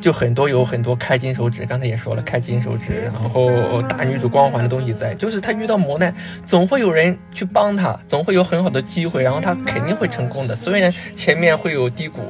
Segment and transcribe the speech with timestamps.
[0.00, 6.14] 就很多有很多开金手指，刚才也说了开金手指，然后大女主光环的东西在，就是她遇到磨难，
[6.46, 12.20] 总会有人去帮她，总会有很好的机会，然后她肯定会成功的，虽然前面会有低谷。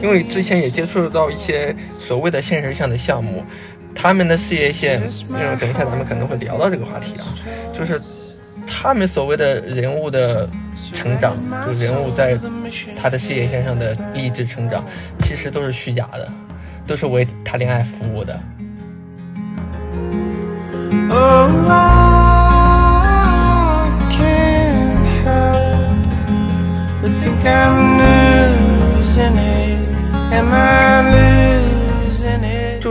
[0.00, 3.44] 因为之前也接触到一些所谓的现实向的项目，
[4.02, 7.30] 他们的事业线，嗯，等一下咱们可能会聊到这个话题啊，
[7.72, 8.02] 就是
[8.66, 10.48] 他们所谓的人物的
[10.92, 12.36] 成长，就人物在
[13.00, 14.84] 他的事业线上的励志成长，
[15.20, 16.28] 其实都是虚假的，
[16.84, 18.40] 都是为谈恋爱服务的。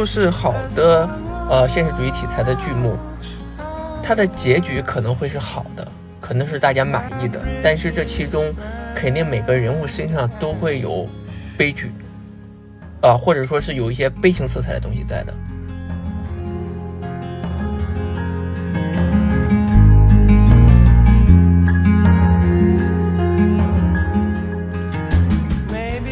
[0.01, 1.07] 就是好的，
[1.47, 2.97] 呃，现实主义题材的剧目，
[4.01, 5.87] 它的结局可能会是好的，
[6.19, 8.51] 可能是大家满意的，但是这其中
[8.95, 11.07] 肯定每个人物身上都会有
[11.55, 11.91] 悲剧，
[12.99, 15.31] 啊，或者说是有一些悲情色彩的东西在的。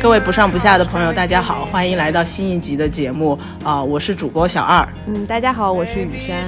[0.02, 3.83] 各位不上不下的朋友，大家好，欢迎来到新一集的节目啊！
[3.83, 4.88] 我是主播小二。
[5.08, 6.47] 嗯，大家好，我是雨山。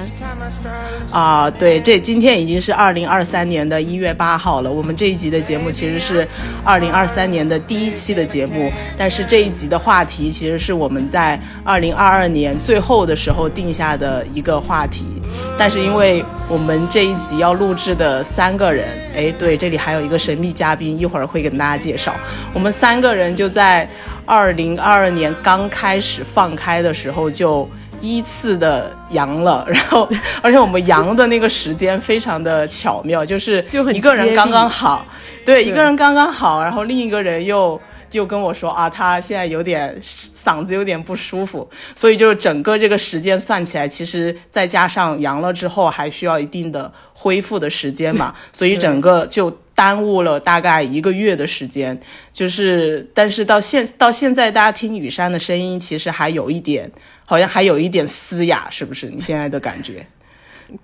[1.10, 4.72] 啊，对，这今天已经是二零二三年的一月八号了。
[4.72, 6.26] 我们这一集的节目其实是
[6.64, 15.04] 二零二三年的第一期的节目，但是这一集的话题其实是我们在二零二二年最后的时候定下的一个话题。
[15.58, 22.14] 但是因为我们这一集要录制的三个人，哎，对，这里还有一个神秘嘉宾，一会儿会跟大家介绍。
[22.54, 23.41] 我们三个人就。
[23.42, 23.88] 就在
[24.24, 27.68] 二零二二年刚开始放开的时候，就
[28.00, 30.08] 依次的阳了，然后
[30.40, 35.04] 而且我们阳的那个时间非常的巧妙，就是就一个人刚刚好，
[35.44, 37.80] 对，一个人刚刚好，然后另一个人又
[38.12, 49.58] 就跟我说啊，他现在有点嗓子有点不舒服，所以就是整个这个时间算起来，其实再加上阳了之后还需要一定的恢复的时间嘛， 所以整个就。
[49.74, 51.98] 耽误了大概一个月的时间，
[52.30, 56.92] 就是，但是到现到现在，大家听雨山的声音，其实还有一点，
[57.24, 59.06] 好像还有一点嘶哑，是不是？
[59.06, 60.06] 你现在的感觉？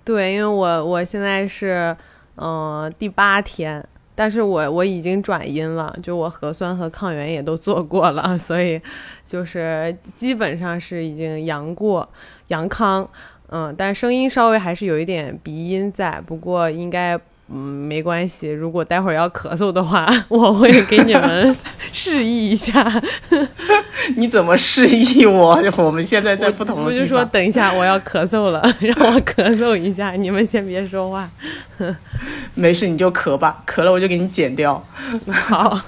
[0.03, 1.95] 对，因为我我现在是，
[2.35, 3.87] 嗯，第八天，
[4.19, 8.81] 但是我我已经转阴了，就我核酸和抗原也都做过了，所以
[9.25, 12.05] 就是基本上是已经阳过
[12.49, 13.09] 阳康，
[13.47, 17.17] 嗯，但声音稍微还是有一点鼻音在，不过应该。
[17.51, 18.47] 嗯，没关系。
[18.49, 21.55] 如果待会儿要咳嗽的话， 我会给你们
[21.91, 23.01] 示意一下。
[24.15, 25.59] 你怎么示意我？
[25.77, 27.03] 我们现在在不同的地方。
[27.03, 30.11] 我就说等一下我要咳嗽了，让我咳嗽一下。
[30.11, 31.29] 你们先别说话。
[32.53, 33.63] 没事，你就咳吧。
[33.65, 34.83] 咳了我就给你剪掉。
[35.31, 35.79] 好。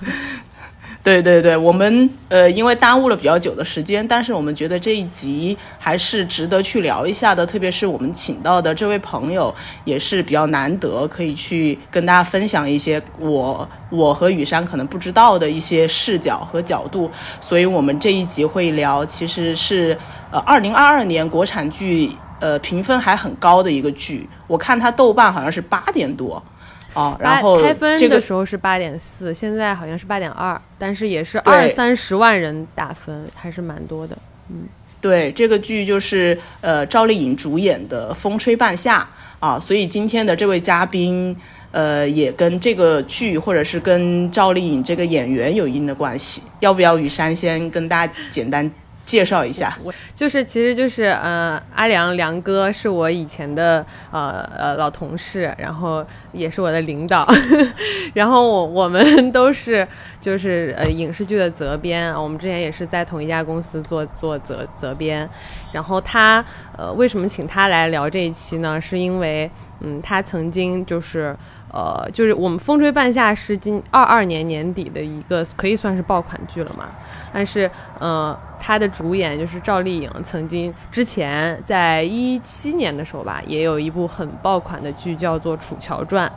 [1.04, 7.44] 对对对，我们呃，因为耽误了比较久的时间，但是我们觉得这一集还是值得去聊一下的。
[7.44, 9.54] 特别是我们请到的这位朋友
[9.84, 17.10] 也是比较难得，可以去跟大家分享一些我我和雨山可能不知道的一些视角和角度。
[17.40, 19.98] 所以我们这一集会聊，其实是
[20.30, 26.44] 呃，二零二二年国产剧呃评分还很高的一个剧，我看它豆瓣好像是八点多。
[26.94, 34.18] 哦，然后开分的时候是八点四，现在好像是八点二，但是也是二三十万人打分，还是蛮多的。
[34.50, 34.63] 嗯，
[35.00, 39.07] 对，这个剧就是呃赵丽颖主演的《风吹半夏》
[39.46, 41.35] 啊，所以今天的这位嘉宾
[41.72, 46.41] 呃也跟这个剧或者是跟赵丽颖这个演员有一定的关系。
[46.59, 48.69] 要不要雨山先跟大家简单？
[49.12, 49.78] 介绍一下，
[50.16, 57.28] 就是，其实就是，呃，阿良良哥是我以前的呃呃老同事，然后也是我的领导，
[58.16, 59.85] 然后我我们都是
[60.22, 65.30] 就是呃影视剧的责编，我们之前也是在同一家公司做做责责编，
[65.74, 66.44] 然后他
[66.78, 68.80] 呃为什么请他来聊这一期呢？
[68.80, 69.52] 是因为
[69.82, 71.35] 嗯他曾经就是
[71.73, 76.85] 呃就是我们风吹半夏是今二二年年底的一个可以算是爆款剧了嘛，
[77.34, 77.70] 但是
[78.00, 78.38] 呃。
[78.64, 86.28] 他的主演就是赵丽颖，曾经之前在一七年的时候吧，也有一部很爆款的剧叫做《楚乔传》。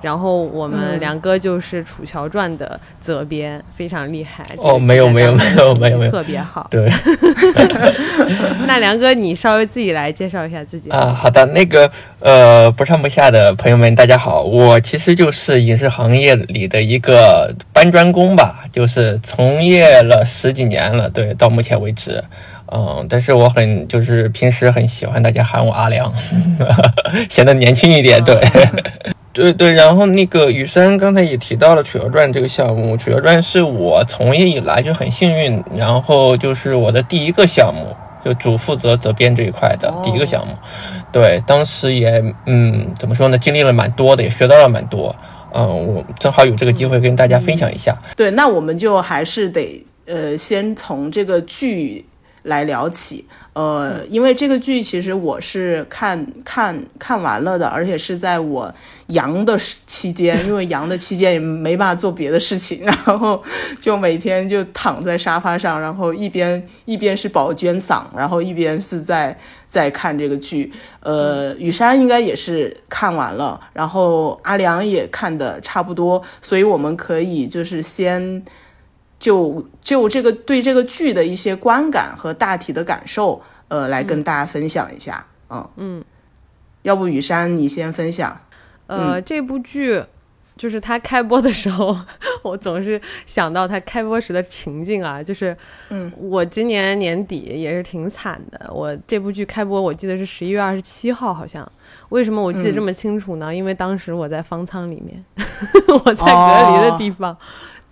[0.00, 4.44] 然后我们梁哥就是《楚乔传》的责编，非常厉害。
[4.58, 6.66] 哦，没有没有没有没有没有，特别好。
[6.70, 6.90] 对。
[8.66, 11.12] 那梁哥，你稍微自己来介绍一下自己啊。
[11.12, 11.90] 好的，那个
[12.20, 22.22] 呃，不上不下的朋友们，大家好，我其实就是影视行业里的一个搬砖工吧，就是从业了十几年了，对，到目前为止。
[22.72, 26.12] 嗯，但是我很就是平时很喜欢大家喊我阿良，
[27.28, 28.22] 显得年轻一点。
[28.24, 28.36] 对，
[29.34, 29.72] 对对。
[29.72, 37.94] 然后那个雨山刚才也提到了《曲儿传》这个项目，《曲儿传》是我从业以来就很幸运，然后就是我的第一个项目，
[38.24, 40.54] 就主负责责编这一块的第一个项目。
[41.12, 45.14] 对，当时也嗯，怎么说呢，经历了蛮多的，也学到了蛮多。
[45.52, 47.94] 嗯，我正好有这个机会跟大家分享一下。
[48.16, 52.06] 对，那我们就还是得呃，先从这个剧。
[52.44, 53.24] 来聊起，
[53.54, 58.74] 呃，因为这个剧其实我是看看看完了的，而且是在我
[59.06, 59.56] 阳的
[59.86, 63.40] 期间，因为阳的期间也没办法做别的事情，然后
[63.78, 70.72] 就每天就躺在沙发上，然后一边一边是宝娟嗓，然后一边是在在看这个剧。
[70.98, 78.44] 呃，雨山应该也是看完了，然后阿良也看的差不多，所以我们可以就是先。
[79.24, 85.26] 就就这个对这个剧的一些观感和大体的感受，呃，来跟大家分享一下。
[85.48, 86.04] 嗯嗯，
[86.82, 88.38] 要不雨山你先分享。
[88.86, 90.04] 呃，这部剧
[90.58, 91.96] 就是它开播的时候，
[92.44, 95.56] 我总是想到它开播时的情境啊，就是，
[95.88, 98.70] 嗯，我今年年底也是挺惨的。
[98.70, 101.66] 我这部剧开播，我记得是十一月二十七号，好像。
[102.10, 103.54] 为什么我记得这么清楚呢？
[103.54, 105.24] 因为当时我在方舱里面，
[106.04, 107.34] 我在隔离的地方。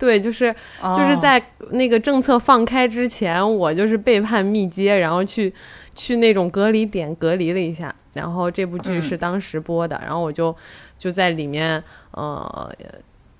[0.03, 5.53] 对，就是就是在那个政策放开之前，我就是背叛密接，然后去
[5.95, 7.95] 去那种隔离点隔离了一下。
[8.15, 10.53] 然后这部剧是当时播的，然后我就
[10.97, 12.69] 就在里面，呃，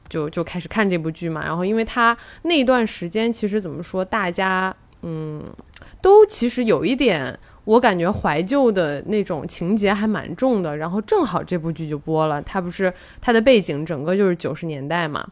[0.08, 1.44] 就就开始看这部剧嘛。
[1.44, 5.44] 然后因为他那段时间其实怎么说，大家嗯
[6.02, 7.38] 都其实有一点。
[7.66, 12.42] 我感觉怀旧的那种情节还蛮重的，然后正好这部剧就播了。
[12.42, 15.26] 它不是它的背景整个就是九十年代嘛，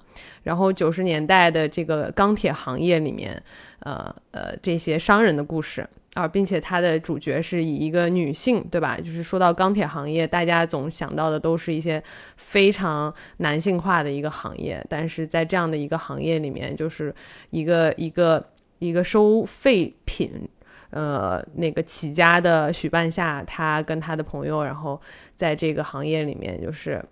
[0.44, 3.42] 然后九十年代的这个钢铁行业里面，
[3.80, 8.98] 呃呃这些商人的故事啊，并且它的主角是以一个女性，对吧？
[8.98, 12.02] 就是说到钢铁行业，大家总想到的都是一些
[12.38, 17.14] 非常男性化的一个行业，但是在这样的一个行业里面，就是
[17.50, 18.46] 一个一个
[18.80, 20.48] 一个收废品。
[20.92, 25.02] 呃，那个起家的许半夏，他跟他的朋友，然后
[25.36, 27.04] 在这个行业里面，就是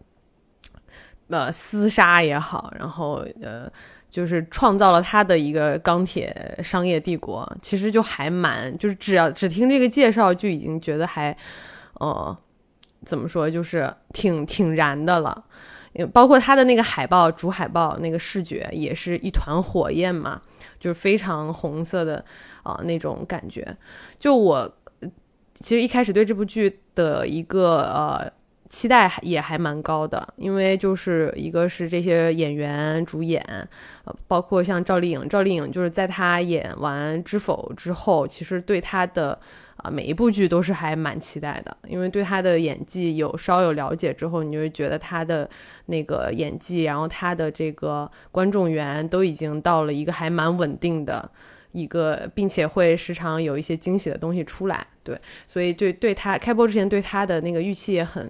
[1.30, 3.72] 呃厮杀也好，然后呃
[4.10, 7.52] 就是创造了他的一个钢铁商业帝国。
[7.62, 11.36] 其实就还蛮，就是只要只听这个介绍，就已经觉得还
[11.94, 12.38] 呃
[13.06, 15.46] 怎么说，就是挺挺燃的了。
[16.14, 20.42] 包括他的那个海报，主海报那个视觉也是一团火焰嘛，
[20.80, 22.24] 就是非常红色的。
[22.62, 23.66] 啊，那种感觉，
[24.20, 24.70] 就我
[25.56, 28.32] 其实一开始对这部剧的一个呃
[28.68, 33.42] 期待也还蛮高的，因为就是一个是这些演员主演，
[34.28, 39.40] 包括像赵丽颖，赵丽颖就是在她演完《知否》之后，其实对她的
[39.80, 45.50] 啊每一部剧都是还蛮期待的，因为对他的演技有稍有了解之后，你就会觉得他的
[45.88, 51.30] 那个演技，然后他的这个观众缘都已经到了一个还蛮稳定的。
[51.72, 55.16] 一个，并且会时常有一些惊喜的东西出来，对，
[55.46, 58.28] 所以对对他开播之前对他的那个预期也很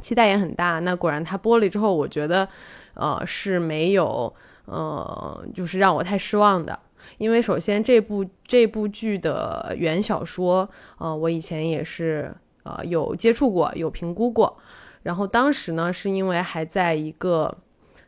[0.00, 0.78] 期待也很大。
[0.78, 2.48] 那果然他播了之后，我觉得
[2.94, 4.34] 呃是没有
[4.64, 6.80] 呃就是让我太失望的，
[7.18, 10.68] 因为首先这部这部剧的原小说
[10.98, 14.56] 呃我以前也是呃有接触过有评估过，
[15.02, 17.56] 然后当时呢是因为还在一个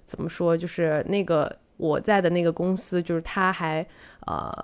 [0.05, 1.57] 怎么说就是那个。
[1.77, 3.85] 我在的那个公司，就是他还
[4.27, 4.55] 呃，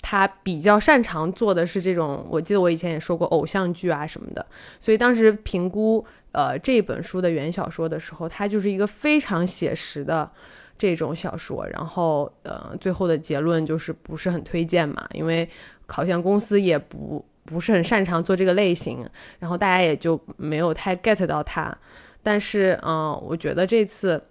[0.00, 2.24] 他比较擅长做的是这种。
[2.30, 4.46] 我记得我以前也说过偶像剧啊什么的，
[4.78, 10.30] 所以当时评估呃这本书的原小说的时候，它就是一个非常写实的
[10.78, 11.66] 这种小说。
[11.66, 15.48] 然后呃，最后的结论就是不是很推荐嘛，因为
[15.86, 19.04] 好像公司也不不是很擅长做这个类型，
[19.38, 21.76] 然后大家也就没有太 get 到它。
[22.22, 24.22] 但是嗯，我觉得这次。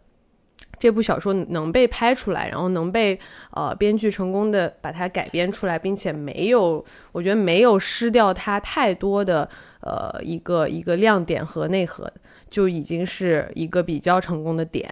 [0.80, 3.20] 这部小说能被拍出来，然后能被
[3.52, 9.48] 呃编剧成功的把它改编出来，并且没有，我觉得没有失掉它太多的
[9.82, 12.12] 呃一个一个亮点和内核，
[12.50, 14.92] 就已经是一个比较成功的点。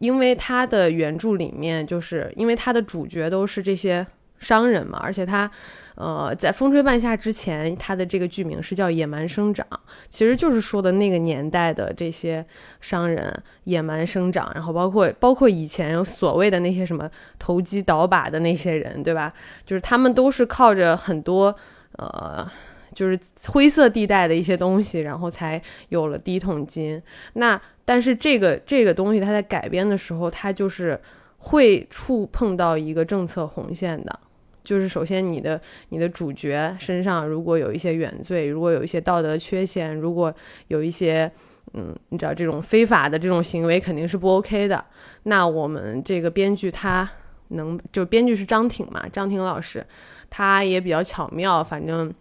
[0.00, 4.04] 因为它的原著里面，就是因为它的主角都是这些
[4.38, 5.48] 商人嘛，而且它。
[5.96, 9.66] 呃，在《风吹半夏》之前，它的这个剧名是叫《野蛮生长》，
[10.08, 12.42] 其实就是说的那个年代的这些
[12.80, 13.30] 商人
[13.64, 19.30] 野蛮生长，然后包括包括以前所谓的那些什么投机倒把的那些人，对吧？
[19.66, 21.54] 就是他们都是靠着很多
[21.98, 22.50] 呃，
[22.94, 27.00] 就是灰色地带的一些东西，然后才有了第一桶金。
[27.34, 31.00] 那但是这个这个东西，它在改编的时候，它就是
[31.38, 34.20] 会触碰到一个政策红线的。
[34.62, 40.32] 就是首先你的你的主角身上如果有一些原罪，如果有一些道德缺陷，如果
[40.68, 41.30] 有一些
[41.72, 44.84] 嗯，你知道这种非法的这种行为肯定是不 OK 的。
[45.24, 47.08] 那我们这个编剧他
[47.48, 49.84] 能就编剧是张挺嘛，张挺老师
[50.28, 52.12] 他也比较巧妙，反正。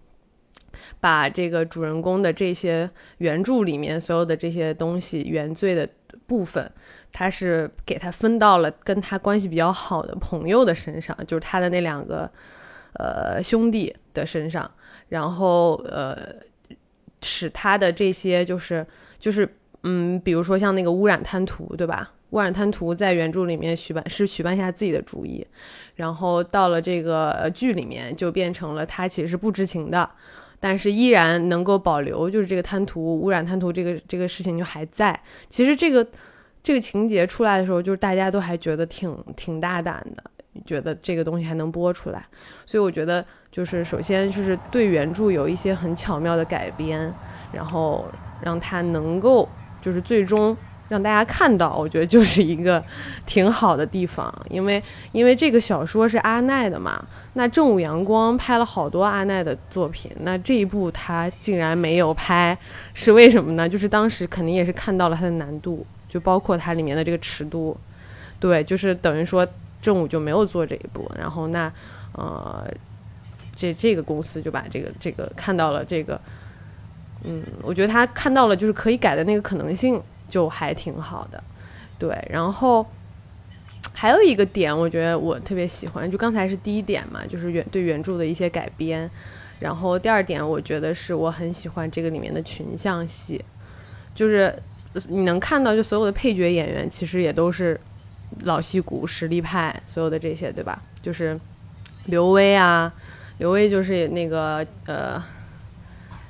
[1.00, 5.88] 把这个主人公的这些原著里面所有的这些东西原罪的
[6.26, 6.72] 部分，
[7.12, 12.30] 他是给他分到了跟他关系比较好的朋友的身上，就是他的那两个
[12.94, 14.70] 呃兄弟的身上，
[15.10, 16.18] 然后呃
[17.22, 18.86] 使他的这些就是
[19.20, 19.48] 就是
[19.84, 22.14] 嗯，比如说像那个污染滩图，对吧？
[22.32, 25.44] 污染滩图在原著里面许半是许半夏自己的主意，
[25.96, 30.08] 然后到了这个剧里面就变成了他其实是不知情的。
[30.60, 35.20] 但是依然能够保留，就是这个贪图污染贪图这个这个事情就还在。
[35.50, 36.06] 其实这个
[36.64, 40.24] 这个情节出来的时候，就是大家都还觉得挺挺大胆的，
[40.66, 42.26] 觉得这个东西还能播出来。
[42.66, 47.14] 所以我觉得，就是首先就是对原著有一些很巧妙的改编，
[47.54, 48.06] 然后
[48.42, 49.48] 让它能够
[49.82, 50.56] 就是最终。
[50.90, 52.84] 让大家看到，我觉得就是一个
[53.26, 57.02] 挺好的地方，因为因为这个小说是阿奈的嘛，
[57.34, 62.58] 那正午阳光拍了好多阿奈的作品，那这一部他竟然没有拍，
[62.96, 63.70] 是为什么呢？
[63.70, 67.78] 就是当时肯定也是看到了它的难度，就包括它里面的这个尺度，
[68.40, 69.48] 对，就是等于说
[69.82, 71.72] 正午就没有做这一部，然后那
[72.14, 72.68] 呃，
[73.56, 76.20] 这这个公司就把这个这个看到了这个，
[77.24, 80.02] 嗯，我觉得他看到了就是可以改的那个可能性。
[80.30, 81.44] 就还挺好的，
[81.98, 82.16] 对。
[82.30, 82.86] 然后
[83.94, 89.10] 还有一个点，我觉得我特别喜欢，就刚才是第一点嘛，就是原对原著的一些改编。
[89.60, 93.44] 然后第二点，我觉得是我很喜欢这个里面的群像戏，
[94.16, 94.58] 就是
[95.10, 97.78] 你能看到，就所有的配角演员其实也都是
[98.44, 100.82] 老戏骨、实力派，所有的这些，对吧？
[101.02, 101.38] 就是
[102.06, 102.94] 刘威啊，
[103.40, 105.22] 刘威就是那个呃，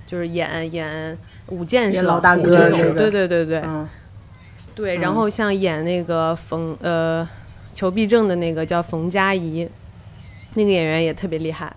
[0.07, 1.17] 就是演演。
[1.49, 3.63] 武剑是老大哥，对对对对，
[4.75, 4.97] 对。
[4.97, 7.27] 然后像演那个冯呃
[7.73, 9.67] 裘必正的那个叫冯佳怡，
[10.53, 11.71] 那个演员也特别厉害。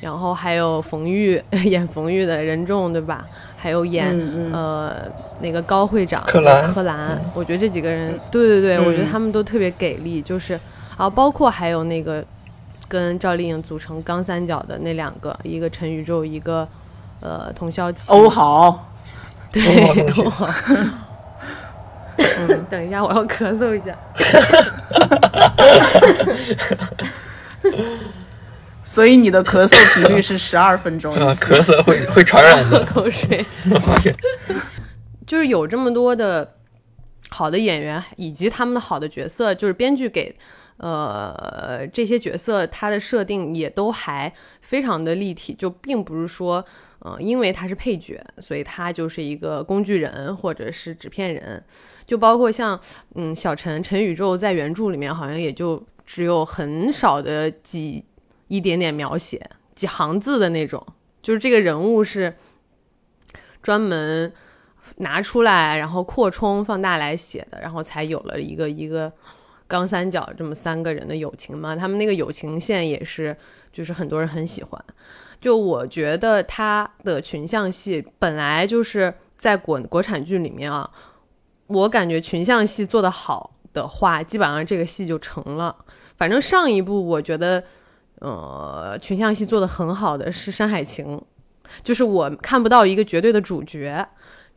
[0.00, 3.26] 然后还有冯玉 演冯玉的任重，对吧？
[3.56, 4.14] 还有演
[4.52, 4.94] 呃
[5.40, 7.18] 那个高会长柯蓝，柯蓝。
[7.34, 10.20] 我觉得这几个人，对对对，我觉得他们都特别给力。
[10.20, 10.60] 就是
[10.98, 12.22] 啊，包括还有那个
[12.86, 16.68] 跟赵丽颖组成钢三角的那两个，一个陈宇宙，一个
[17.20, 18.12] 呃童潇琪。
[18.12, 18.90] 欧豪。
[19.54, 19.62] 对，
[22.16, 23.96] 嗯，等一下，我要咳嗽一下。
[28.82, 31.44] 所以你的咳嗽频率是十二分钟 一次。
[31.54, 32.84] 咳嗽会会传染的。
[32.84, 33.46] 喝 口水。
[35.26, 36.56] 就是有这么多的
[37.30, 40.36] 好的演员，以及他们的好的角色，就是编剧给
[40.78, 44.30] 呃这些角色他的设定也都还
[44.60, 46.64] 非常的立体，就并不是说。
[47.06, 51.62] 嗯，因为他是配角，所以他就是一个工具人或者是纸片人，
[52.06, 52.80] 就包括像
[53.14, 58.02] 嗯小陈陈宇宙在原著里面好像也就只有很少的几
[58.48, 59.38] 一点点描写
[59.74, 60.82] 几行字的那种，
[61.20, 62.34] 就是这个人物是
[63.62, 64.32] 专门
[64.96, 69.12] 拿出来然后扩充放大来写的，然后才有了一个一个
[69.66, 73.36] 钢三角这么三个人的友情嘛，他们那个友情线也是
[73.70, 74.82] 就是很多人很喜欢。
[75.44, 80.90] 就我觉得他的群像戏本来就是在国国产剧里面啊，
[81.66, 85.76] 我感觉群像戏做得好的话，基本上这个戏就成了。
[86.16, 87.62] 反正上一部我觉得，
[88.20, 91.18] 呃，群像戏做得很好的是《山海情》，
[91.82, 94.08] 就是我看不到一个绝对的主角，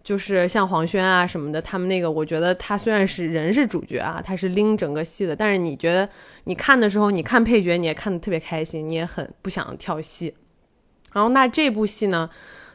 [0.02, 6.08] 就是像黄轩啊什么的，他们那个我觉得他虽然是人是主角啊，他是拎整个戏的，但是你觉得
[6.46, 10.34] 你看的时候，你看配角你也看得特别开心，你也很不想跳戏。
[11.14, 12.30] 然后那这部戏呢，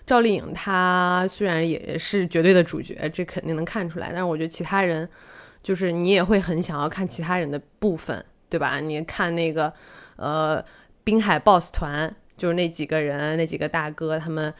[0.06, 4.08] 赵丽颖她虽然也是绝对的主角，这肯定能看出来。
[4.08, 5.08] 但是我觉得其他人，
[5.62, 8.80] 就是你也会很想要看其他人的部分，对吧？
[8.80, 9.72] 你看那个，
[10.16, 10.64] 呃，
[11.04, 14.52] 滨海 boss 团，就是那几个人，那几个大哥，他们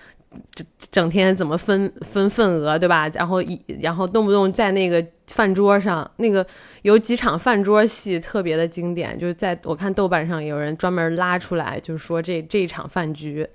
[0.55, 3.09] 整整天怎么分分份额，对吧？
[3.15, 6.47] 然后一然后动不动在那个饭桌上，那个
[6.83, 13.49] 有几场饭桌戏特别的经典，就是在我看豆瓣上有人专门拉出来，就是说这这一场饭局。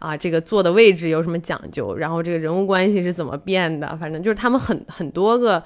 [0.00, 1.92] 啊，这个坐的位置有什么讲究？
[1.96, 3.96] 然后这个人物关系是怎么变的？
[3.96, 5.60] 反正就是他们很很多个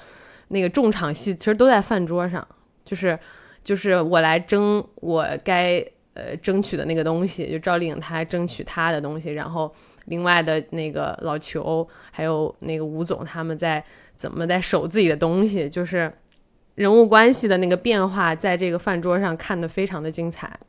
[0.47, 2.43] 那个重场戏，其实都在饭桌上，
[2.83, 3.15] 就是
[3.63, 9.71] 就是我来争我该呃争取的那个东西，就赵丽颖她争取她的东西，然后
[10.05, 13.83] 另外的那个老裘还有那个吴总他们在
[14.15, 16.11] 怎么在守自己的东西，就是
[16.75, 20.59] 人物关系的那个变化，在这个饭桌上看的非常的精彩。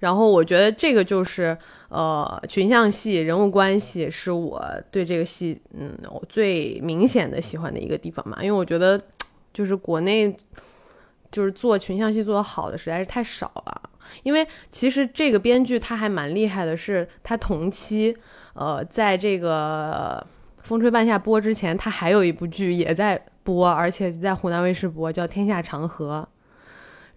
[0.00, 1.56] 然后我觉得这个就是
[1.88, 9.00] 呃群像戏、人物关系是我对这个戏嗯我最明显的喜欢的一个地方嘛，因为我觉得
[9.52, 10.36] 就是国内
[11.30, 13.90] 就是做群像戏做的好的实在是太少了。
[14.22, 18.16] 因为其实这个编剧他还蛮厉害的，是他同期
[18.54, 20.24] 呃在这个
[20.66, 26.26] 《风吹半夏》播之前，他还有一部剧也在播，而且在湖南卫视播，叫《天下长河》。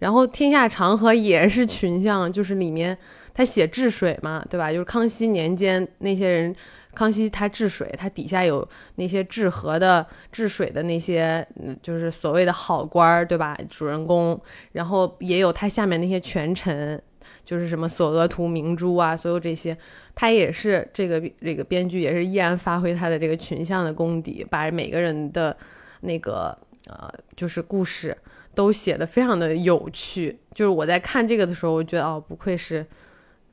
[0.00, 2.96] 然后《天下长河》也是群像，就是里面
[3.38, 4.72] 他写治水嘛，对吧？
[4.72, 6.52] 就是康熙年间那些人，
[6.92, 11.46] 康熙他治水，他底下有那些治河的、治水的那些，
[11.80, 13.56] 就是所谓的好官儿，对吧？
[13.70, 14.36] 主人公，
[14.72, 17.00] 然后也有他下面那些权臣，
[17.44, 19.78] 就是什么索额图、明珠啊，所有这些，
[20.16, 25.56] 他也是这个这个编剧也是依然发挥他的这个群像的功底，把每个人的
[26.00, 28.18] 那个呃，就是故事。
[28.54, 32.84] 都写的非常的有趣，就是我在看这个的时候，我觉得哦，不愧是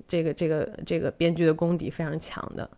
[0.07, 2.69] 这个这个这个编剧的功底非常强的，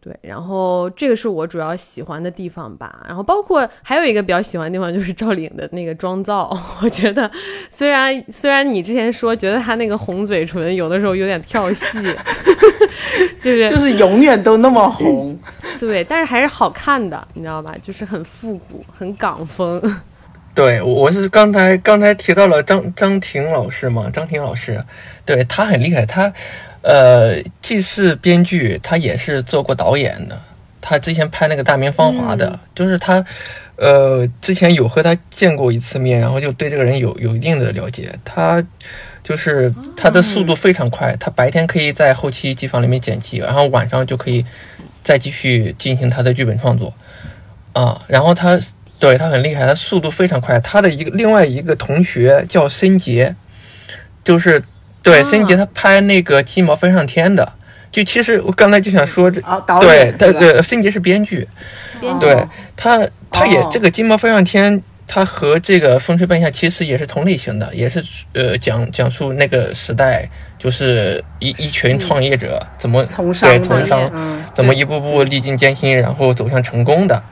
[0.00, 0.16] 对。
[0.22, 3.04] 然后这个是我主要喜欢的地方吧。
[3.06, 7.30] 然后包括还有一个比较喜欢的地方就是赵丽颖的那个妆造，我觉得
[7.68, 11.98] 虽然虽然你之前说觉得她那个红嘴唇有的时候有点跳戏，
[13.42, 15.38] 就是就是 永远都那么红，
[15.78, 17.74] 对，但是还是好看的，你知道吧？
[17.82, 19.80] 就是很复古，很港风。
[20.56, 24.80] 对，我是刚才刚才提到了张张婷老师嘛，张婷老师，
[25.26, 26.32] 对他很厉害，他，
[26.80, 30.40] 呃，既是编剧，他也是做过导演的。
[30.80, 33.22] 他之前拍那个《大明芳华》的，就是他，
[33.76, 38.18] 呃，之前有和他见过一次面，然后就对这个人有有一定的了解。
[38.24, 38.64] 他
[39.22, 44.42] 就是他的速度非常快，他白天可以在后期机房里面剪辑，然后晚上就可以
[45.04, 46.94] 再继续进行他的剧本创作，
[47.74, 48.58] 啊，然后他。
[48.98, 50.58] 对他很厉害，他速度非常快。
[50.60, 53.34] 他的一个另外一个同学叫申杰，
[54.24, 54.62] 就是
[55.02, 57.52] 对申杰，他拍那个《鸡毛飞上天》的。
[57.90, 59.40] 就其实我刚才就想说，这
[59.80, 61.46] 对对对，申杰是编剧，
[62.20, 68.02] 对他他也这个《鸡毛飞上天》，他和这个《风吹半夏》其实也是同类型的，也是
[68.34, 74.10] 呃讲讲述那个时代，就是一一群创业者怎么从对从商，
[74.54, 77.22] 怎么一步步历尽艰辛，然后走向成功的，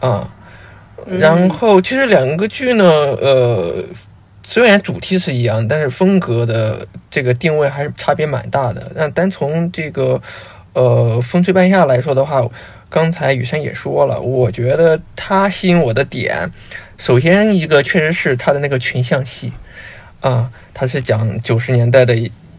[0.00, 0.28] 啊。
[1.06, 3.84] 然后其实两个剧呢，呃，
[4.42, 8.90] 虽然主题是一样，但是风格的这个定位还是差别蛮大的。
[8.94, 10.20] 那单从这个
[10.72, 12.46] 呃《风吹半夏》来说的话，
[12.88, 16.50] 刚才雨山也说了，我觉得它吸引我的点，
[16.98, 19.52] 首先一个确实是它的那个群像戏
[20.20, 22.14] 啊，它是讲九十年代的。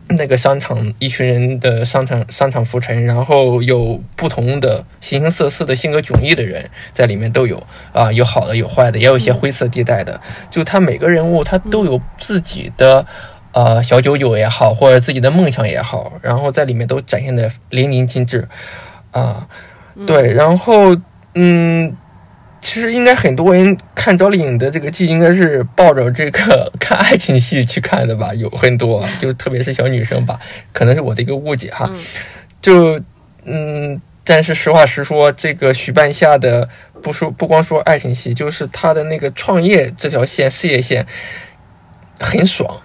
[0.09, 10.19] 那个商场，一群人的商场，商场浮沉，然后有不同的形形色色的性格迥异的人在里面都有啊，有好的，有坏的，也有一些灰色地带的。
[10.49, 13.05] 就他每个人物，他都有自己的
[13.51, 18.47] 呃小九九也好，或者自己的梦想也好，然后在里面都展现的淋漓尽致
[19.11, 19.47] 啊。
[20.05, 20.95] 对，然后
[21.35, 21.95] 嗯。
[22.59, 28.33] 其实应该很多人看赵丽颖的这个剧，应该是抱着这个 看爱情戏去看的吧？
[28.33, 30.39] 有很多，就特别是小女生吧，
[30.73, 31.89] 可能是我的一个误解哈。
[32.61, 32.99] 就
[33.45, 36.67] 嗯，但是实话实说，这个许半夏的
[37.01, 41.05] 不说不光说爱情戏，就是她的那个创业这条线、事业线
[42.19, 42.81] 很爽，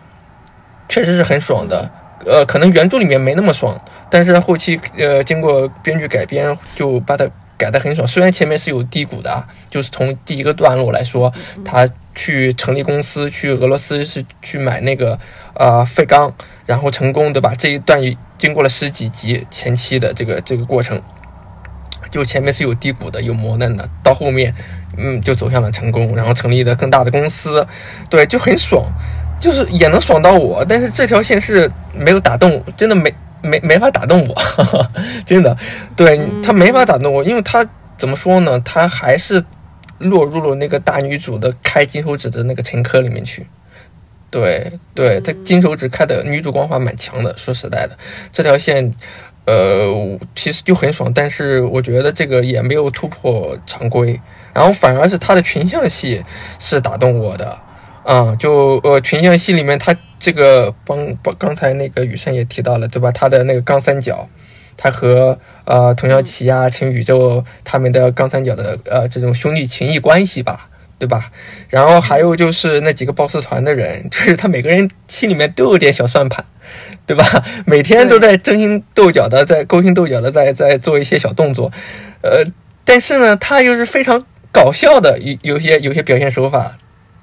[0.89, 1.91] 确实是很爽的。
[2.25, 7.29] 呃，可能原著里面没那么爽，但是后期呃经过编剧改编，就把它。
[7.63, 11.33] 改的很爽，虽然前面是有低谷的，就是从第一个段落来说，
[11.65, 15.19] 他去成立公司，去俄罗斯是去买那个
[15.55, 16.35] 呃废钢，
[16.67, 17.55] 然后成功，对吧？
[17.57, 18.01] 这一段
[18.37, 21.01] 经过了十几集前期的这个这个过程，
[22.11, 24.53] 就前面是有低谷的，有磨难的，到后面
[24.99, 27.65] 嗯就走向了成功，然后成立了更大的公司，
[28.11, 28.85] 对，就很爽，
[29.41, 33.15] 就是也能爽到我，但是这条线是没有打动，真的没。
[33.43, 34.43] 没没法打动我，
[35.27, 35.57] 真的，
[35.97, 37.67] 对他没法打动我，因为他
[37.99, 38.59] 怎么说呢？
[38.61, 39.43] 他还是
[39.99, 43.47] 落入了那个大女主的开金手指的那个陈珂里面去。
[44.31, 47.37] 对对，他金手指开的女主光环蛮强的。
[47.37, 47.99] 说实在的，
[48.33, 48.91] 这条线，
[49.45, 54.19] 呃，其实就很爽，但是我觉得这个也没有突破常规，
[54.55, 56.25] 然后反而是他的群像戏
[56.59, 57.59] 是打动我的。
[58.05, 63.11] 啊，就呃群像戏里面，他这个帮帮刚才那个雨生也提到了，对吧？
[63.11, 64.29] 他的那个钢三角，
[64.77, 71.33] 他和呃童小琪呀、陈宇宙他们的钢三角的呃这种兄弟情谊关系吧，对吧？
[71.69, 76.45] 然后还有就是那几个 boss 团的人，就是他每个人心里面都有点小算盘，
[77.05, 77.25] 对吧？
[77.67, 81.73] 每天都在争心斗角的，在勾心斗角的，在在做一些小动作，
[82.23, 82.47] 呃，
[82.85, 86.79] 但是呢，他又是非常搞笑的，有有些有些表现手法。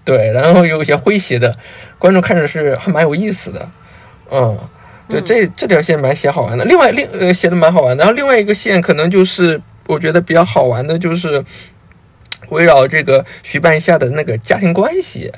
[0.05, 1.55] 对，然后有一些诙谐的，
[1.99, 3.69] 观众看着是还蛮有意思的，
[4.31, 4.57] 嗯，
[5.07, 6.63] 对，这这条线蛮写好玩的。
[6.63, 8.03] 另外，另呃写的蛮好玩的。
[8.03, 11.43] 然后另外一个线可能就是我觉得比较好玩的，就是
[12.49, 15.31] 围绕这个徐半夏的那个家庭关系，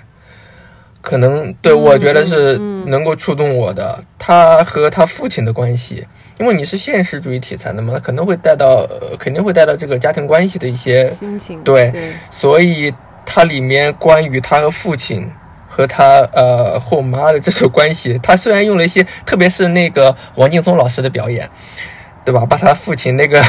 [1.01, 4.03] 可能对我觉得是能够触动我的。
[4.19, 6.05] 他和他父亲的关系，
[6.39, 12.93] 因为你是现实主义题材的嘛，可能会带到，呃肯定会带到这个家庭关系的一些心情对对，所以
[13.25, 15.27] 它里面关于他和父亲
[15.73, 21.49] 和他呃后妈的这种关系，他虽然用了一些，特别是那个王劲松老师的表演，
[22.25, 22.45] 对吧？
[22.45, 23.41] 把他父亲那个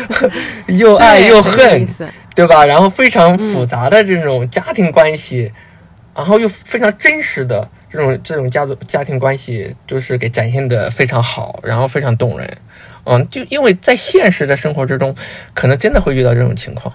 [0.68, 1.86] 又爱又恨
[2.34, 2.64] 对吧？
[2.64, 5.52] 然后非常复杂的这种家庭关系，
[6.14, 12.56] 然后又非常真实的这种这种家族家庭关系，就是给展现的非常好，然后非常动人。
[13.04, 15.14] 嗯，就因为在现实的生活之中，
[15.52, 16.94] 可能真的会遇到这种情况。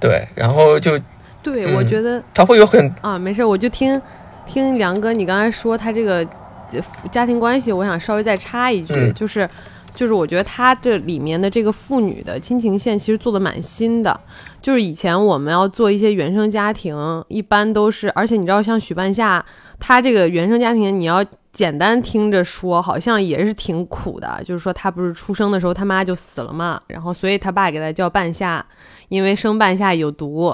[0.00, 1.00] 对，然后就
[1.44, 4.00] 对，嗯我觉得他会有很啊，没事，我就听
[4.46, 6.26] 听梁哥你刚才说他这个
[6.72, 6.80] 呃
[7.12, 9.48] 家庭关系，我想稍微再插一句，嗯就是
[9.94, 14.18] 就是我觉得他这里面的这个父女的亲情线其实做的蛮新的，
[14.62, 16.96] 就是以前我们要做一些原生家庭，
[17.28, 19.44] 一般都是，而且你知道像许半夏，
[19.78, 21.24] 他这个原生家庭你要。
[21.54, 24.42] 简单听着说，好像也是挺苦的。
[24.44, 28.66] 就是说，他不是出生的时候他妈就死了嘛，然后所以他爸给他叫半夏，
[29.08, 30.52] 因为生半夏有毒。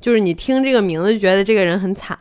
[0.00, 2.16] 就是你听这个名字就觉得这个人很惨，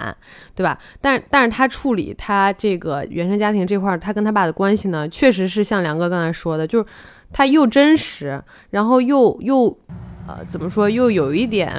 [0.53, 0.77] 对吧？
[0.99, 6.85] 但是但是他处理他这个原生家庭这块，他跟他爸的关系呢，确实是像梁哥刚才说的，就是
[7.31, 9.65] 他又真实，然后又又
[10.27, 11.71] 呃怎么说，又有一点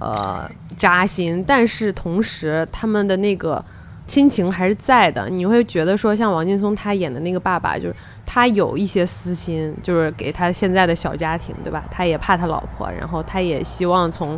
[0.00, 3.64] 呃扎心，但是同时他们的那个
[4.08, 5.30] 亲情还是在的。
[5.30, 7.94] 你会觉得说，像王劲松他演的那个爸爸，就是
[8.26, 11.84] 他有一些私心，就是给他现在的小家庭，对吧？
[11.92, 14.36] 他也怕他老婆，然后他也希望从。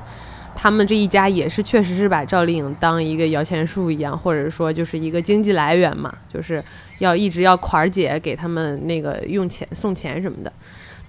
[0.57, 6.63] 他们这一家也是，确实是把赵丽颖当一个摇钱树一样，或者说就是一个经济来源嘛，就是
[7.01, 10.53] 要一直要款儿姐给他们那个用钱送钱什么的。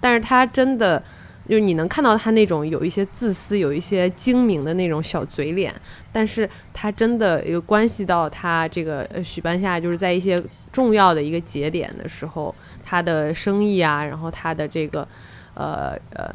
[0.01, 1.01] 但是他真的，
[1.47, 5.73] 就你能看到他那种有一些自私、有一些精明的那种小嘴脸，
[6.11, 12.53] 但是他真的有关系到他这个呃许半夏，就是在一些重要的一个节点的时候，
[12.83, 15.07] 他的生意啊，然后他的这个
[15.53, 16.33] 呃呃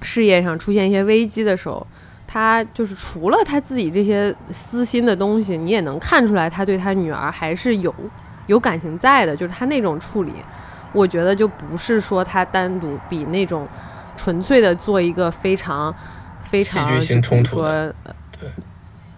[0.00, 1.86] 事业上出现一些危机的时候。
[2.36, 7.94] 他就是除了他自己这些私心的东西，你也能看出来，他对他女儿还是有
[8.46, 9.34] 有感情在的。
[9.34, 10.34] 就是他那种处理，
[10.92, 13.66] 我觉得就不是说他单独比那种
[14.18, 15.94] 纯粹的做一个非常
[16.42, 18.48] 非常戏剧性冲突说的呃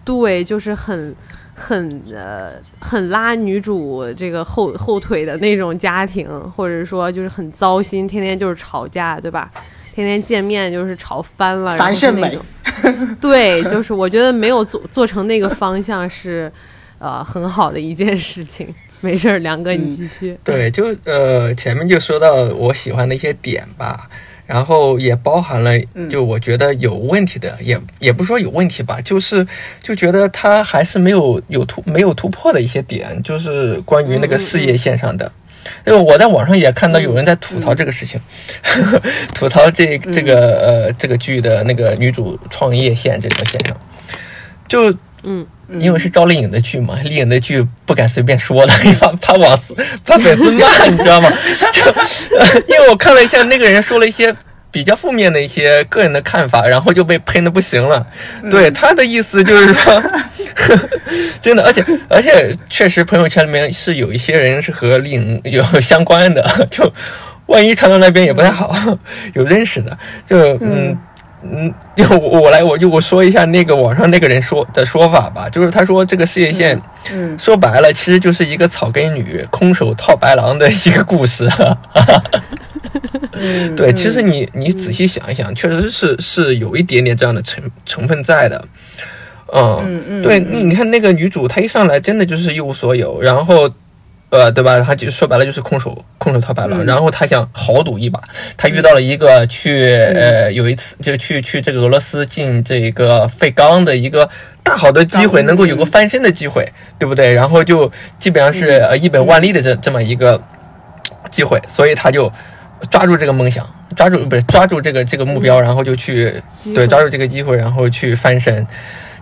[0.05, 1.13] 对，就是很
[1.53, 9.51] 很呃很拉女主这个后后腿的那种家庭，或者说就是很糟心，天天就是吵架，对吧？
[9.93, 12.39] 天天见面就是吵翻了，然后樊胜美是
[12.83, 16.51] 那种对，就是我觉得没有做做成那个方向是，
[16.99, 18.67] 呃，很好的一件事情。
[19.01, 20.37] 没事儿，梁哥你继续。
[20.43, 24.09] 对，就呃前面就说到我喜欢的一些点吧，
[24.45, 25.71] 然后也包含了
[26.09, 29.47] 就我觉得有问题的，也也不是说有问题吧，就是
[29.81, 35.31] 就觉得他还是没有有突没有突破的一些点，就是关于那个事业线上的。
[35.85, 38.19] 因为我在网上也看到有人在吐槽这个事情，
[39.33, 43.75] 吐槽这这个呃这个剧的那个女主创业线这个现象，
[44.67, 44.93] 就
[45.23, 51.29] 嗯，因为是赵丽颖的剧嘛，丽颖的剧不敢随便说了，怕怕网丝怕粉丝骂，你知道吗？
[51.73, 51.83] 就、
[52.37, 54.33] 呃、因为我看了一下，那个人说了一些
[54.71, 58.05] 比较负面的一些个人的看法，然后就被喷的不行了。
[58.49, 60.03] 对他的意思就是说，
[61.41, 66.91] 真的，而且而且确实朋友圈里面是有一些人是和丽颖有相关的， 就
[67.47, 68.75] 万一传到那边也不太好，
[69.33, 70.97] 有认识的，就嗯。
[71.41, 76.77] 嗯，就我我来我就我说一下那个网上那个人说的说法吧，就是他说这个事业线，
[77.13, 81.49] 嗯，说白了其实就是一个草根女空手套白狼的一个故事。
[83.33, 88.63] 嗯对，其实你你仔细想一想，确实是是有一点点这样的成成分在的。
[89.53, 93.69] 嗯，嗯嗯对，嗯你你看那个女主，她一上来真的就是一无所有，然后。
[94.31, 94.79] 呃，对吧？
[94.79, 98.21] 她就说白了就是空手空手套白狼，嗯然后她想豪赌一把，
[98.55, 104.29] 她遇到了一个去、呃有一次就去去这个俄罗斯进这个废钢的一个
[104.61, 107.33] 大好的机会，嗯能够有个翻身的机会，对不对？
[107.33, 110.39] 然后就基本上是呃一本万利的这这么一个
[111.31, 112.31] 机会，所以她就
[112.89, 116.41] 抓住这个梦想，抓住不是抓住这个这个目标，然后就去
[116.75, 118.65] 对抓住这个机会，然后去翻身。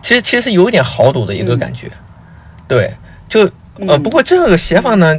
[0.01, 1.89] 其实其实有点豪赌的一个感觉，
[2.67, 2.93] 对，
[3.27, 3.41] 就
[3.79, 5.17] 呃嗯不过这个写法呢，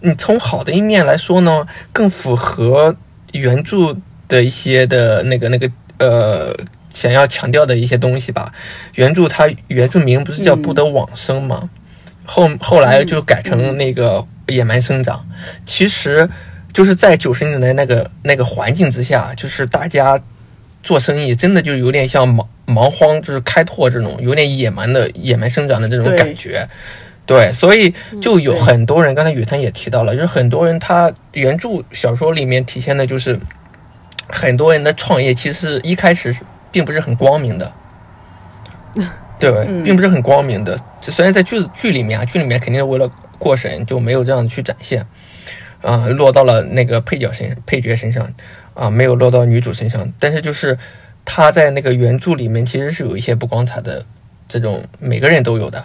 [0.00, 2.94] 你从好的一面来说呢，更符合
[3.32, 3.96] 原著
[4.28, 6.56] 的一些的那个那个呃
[6.94, 8.52] 想要强调的一些东西吧。
[8.94, 11.68] 原著它原著名不是叫嗯不得往生吗？
[12.24, 15.26] 后后来就改成那个野蛮生长。
[15.66, 16.30] 其实
[16.72, 20.20] 就是在九十年代那个那个环境之下，就是大家
[20.82, 26.68] 做生意真的就有点像蛮蛮荒，就是开拓这种有点野蛮的野蛮生长的这种感觉。
[27.26, 33.38] 对，所以就有很多人，刚才雨桐也提到了，就是很多人他原著小说里面体现的就是
[34.26, 36.34] 很多人的创业，其实一开始
[36.72, 37.72] 并不是很光明的，
[39.38, 40.76] 对，嗯并不是很光明的。
[41.02, 45.06] 虽然在剧剧里面啊，剧里面肯定为了过审就没有这样去展现，
[45.82, 48.32] 啊、落到了那个配角身配角身上，
[48.74, 50.12] 啊、没有落到女主身上。
[50.18, 50.78] 但是就是
[51.24, 54.04] 他在那个原著里面其实是有一些不光彩的
[54.48, 55.84] 这种，每个人都有的。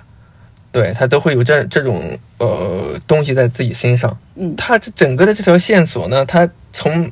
[0.71, 7.10] 对他都会有这这种呃东西在自己身上，嗯他这整个的这条线索呢，他从，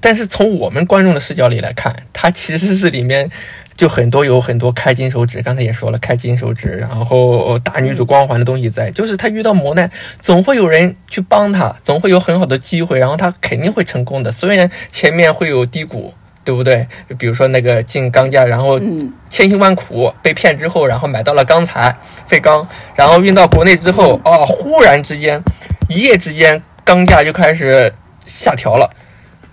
[0.00, 3.30] 但是从我们观众的视角里来看，它其实是里面
[3.76, 16.14] 就很多有很多开金手指，刚才也说了开金手指，然后大女主光环的东西在，就是他遇到磨难，总会有人去帮他，总会有很好的机会，然后他肯定会成功的，虽然前面会有低谷。
[16.44, 16.84] 对不对？
[17.18, 25.40] 比如说那个进钢架，然后嗯千辛万苦被骗之后，然后买到了钢材废钢，然后运到国内之后，啊，忽然之间，
[25.88, 27.94] 一夜之间钢价就开始
[28.26, 28.90] 下调了，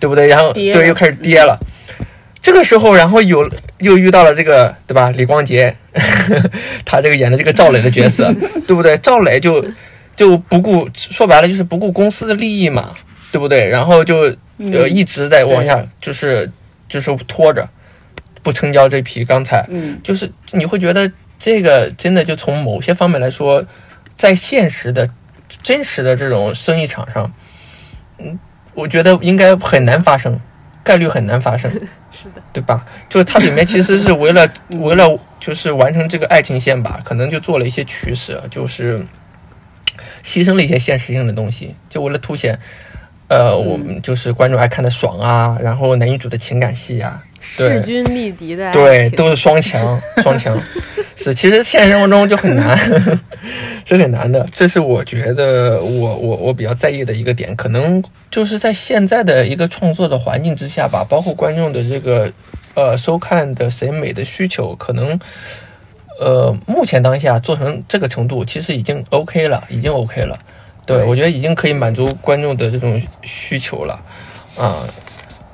[0.00, 0.26] 对不对？
[0.26, 1.56] 然后对又开始跌了。
[2.42, 5.10] 这个时候，然后有又遇到了这个对吧？
[5.10, 5.76] 李光洁，
[6.84, 8.32] 他这个演的这个赵磊的角色，
[8.66, 8.96] 对不对？
[8.98, 9.64] 赵磊就
[10.16, 12.94] 就不顾说白了就是不顾公司的利益嘛，
[13.30, 13.68] 对不对？
[13.68, 16.50] 然后就呃嗯一直在往下就是
[16.88, 17.68] 就是拖着，
[18.42, 19.64] 不成交这批钢材。
[19.68, 23.62] 嗯就是你会觉得这个真的就从某些方面来说，
[24.16, 25.08] 在现实的、
[25.62, 27.30] 真实的这种生意场上，
[28.18, 28.38] 嗯，
[28.74, 30.40] 我觉得应该很难发生，
[30.82, 31.70] 概率很难发生，
[32.10, 32.84] 是的，对吧？
[33.08, 34.48] 就是它里面其实是为了
[34.80, 38.98] 为了就是完成这个爱情线吧，可能就做了一些取舍，就是
[40.24, 42.58] 牺牲了一些现实性的东西，就为了凸显。
[43.28, 50.56] 呃，我们就是观众爱看的爽啊，然后男女主的情感戏啊，对势均力敌的爱对，都是双强，双强。
[51.16, 52.78] 是，其实现实生活中就很难，
[53.84, 54.46] 是很难的。
[54.52, 62.32] 这是我觉得我我我比较在意的一个点，可能就是在现在的一个创作的环境之下吧，包括观众的这个
[62.74, 65.18] 呃收看的审美的需求，可能
[66.18, 70.38] 呃目前当下做成这个程度，其实已经 OK 了，已经 OK 了。
[70.86, 74.00] 对，对我觉得已经可以满足观众的这种需求了，
[74.56, 74.88] 啊、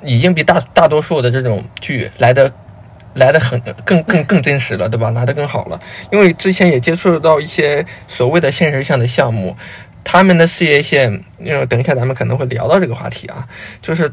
[0.03, 2.51] 已经比大大多数的这种剧来的
[3.15, 5.09] 来的很更更更真实了，对吧？
[5.11, 5.79] 来的更好了。
[6.11, 9.57] 因为之前也接触到一些所谓的现实向的项目，
[10.03, 13.47] 他们的事业线，因为等一下咱们可能会聊到这个话题啊，
[13.81, 14.11] 就是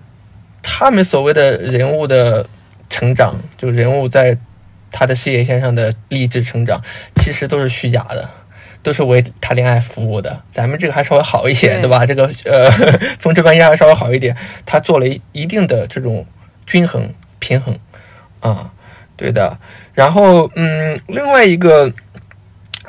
[0.62, 2.46] 他们所谓的人物的
[2.88, 4.38] 成长，就人物在
[4.90, 6.80] 他的事业线上的励志成长，
[7.16, 8.28] 其实都是虚假的。
[8.84, 12.06] 都是为谈恋爱服务的，咱们这个还稍微好一些，对对吧？
[12.06, 12.70] 这个呃，
[13.18, 16.24] 风车半夏还稍微好一点，他做了一一定的这种
[16.66, 17.76] 均衡平衡
[18.40, 18.70] 啊，
[19.16, 19.58] 对的。
[19.94, 21.90] 然后嗯，另外一个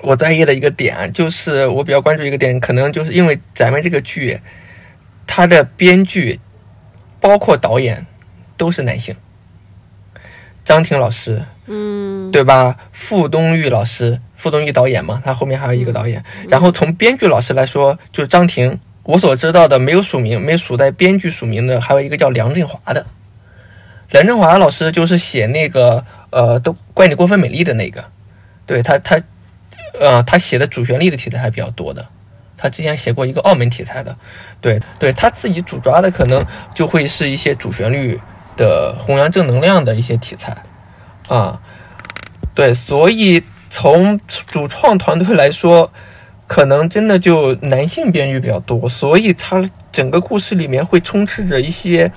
[0.02, 4.40] 我在意的一个点就是我比较关注一个点，可能就是因为咱们这个剧，
[5.26, 6.40] 它的编剧
[7.22, 8.06] 包括导演
[8.58, 9.16] 都是男性，
[10.66, 12.76] 张庭老师嗯，对吧？
[12.92, 16.22] 傅东玉老师，傅东玉导演嘛，他后面还有一个导演。
[16.50, 23.06] 然后从编剧老师来说，就是张庭，我所知道的没有署名，没有署在编剧署名的，还有一个叫梁振华的。
[24.12, 28.04] 梁振华老师就是写那个呃，都怪你过分美丽的那个，
[28.66, 29.20] 对他他
[30.00, 32.06] 呃，他写的主旋律的题材还比较多的。
[32.58, 34.16] 他之前写过一个澳门题材的，
[34.62, 38.20] 对对，他自己主抓的可能就会是一些主旋律
[38.56, 40.56] 的弘扬正能量的一些题材
[41.28, 41.60] 啊。
[42.54, 45.92] 对，所以从主创团队来说，
[46.48, 52.12] 可能真的就男性编剧比较多，所以他整个故事里面会充斥着一些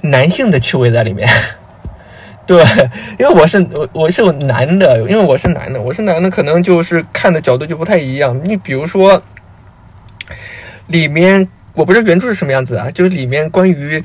[0.00, 1.28] 男性的趣味在里面。
[2.46, 2.62] 对，
[3.18, 8.38] 因为我是我我是男的，因为我是男的，我是男的，可能就是看的角度就不太一样。
[8.44, 9.22] 你比如说，
[10.88, 14.02] 里面我不知道原著是什么样子啊，就是里面关于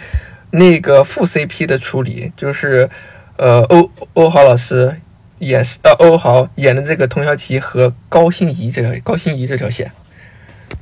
[0.52, 2.90] 那个副 CP 的处理，就是
[3.38, 4.96] 呃欧欧豪老师
[5.40, 9.92] 演呃欧豪演的这个童小琪和高欣怡这条高欣怡这条线，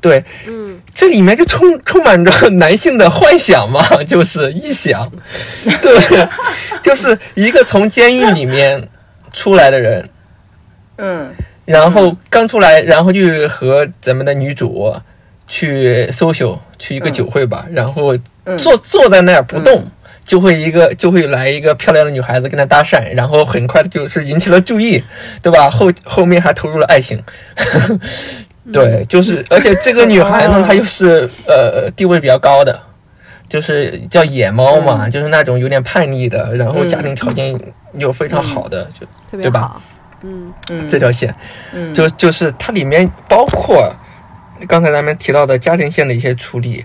[0.01, 5.12] 对，嗯，这里面就充充满着男性的幻想嘛， 就是臆想，
[5.82, 6.27] 对，
[6.82, 8.88] 就是一个从监狱里面
[9.32, 10.10] 出来的人，
[10.97, 11.34] 嗯。
[11.65, 14.95] 然后刚出来，然后就和咱们的女主
[15.49, 17.12] 去 social 去一个嗯。
[17.12, 18.23] 酒会吧，然后嗯
[18.57, 19.83] 坐坐在那儿不动，
[20.23, 25.03] 就会一个就会来一个漂亮的女孩子跟他搭讪，然后很快就是引起了注意，
[25.41, 25.69] 对吧？
[25.69, 27.21] 后后面还投入了爱情，
[28.71, 32.79] 对，就是而且这个女孩呢， 她又是呃地位比较高的，
[33.49, 37.57] 就是叫野猫嘛，就是那种有点叛逆的，然后家庭条件
[37.93, 39.07] 又非常好的，就
[39.41, 39.81] 对吧。
[40.23, 40.51] 嗯。
[40.71, 41.33] 嗯，这条线，
[41.73, 41.93] 嗯。
[41.93, 43.93] 就就是它里面包括
[44.67, 46.83] 刚才咱们提到的家庭线的一些处理，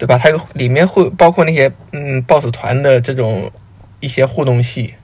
[0.00, 0.16] 对吧？
[0.16, 3.52] 它有里面会包括那些嗯 boss 团的这种
[4.00, 4.94] 一些互动戏、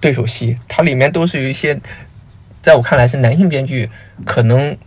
[0.00, 1.76] 对手戏，它里面都是有一些，
[2.62, 3.90] 在我看来是男性编剧
[4.24, 4.78] 可能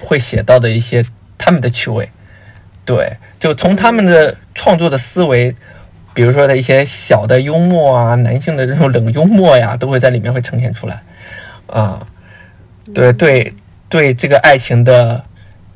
[0.00, 1.04] 会写到的一些
[1.36, 2.08] 他们的趣味，
[2.84, 5.56] 对，就从他们的创作的思维。
[6.14, 11.02] 比如说的一些小的幽默啊，男性的这种冷幽默呀，都会在里面会呈现出来。
[11.66, 12.06] 啊，
[12.94, 13.52] 对对
[13.90, 15.22] 对，这个爱情的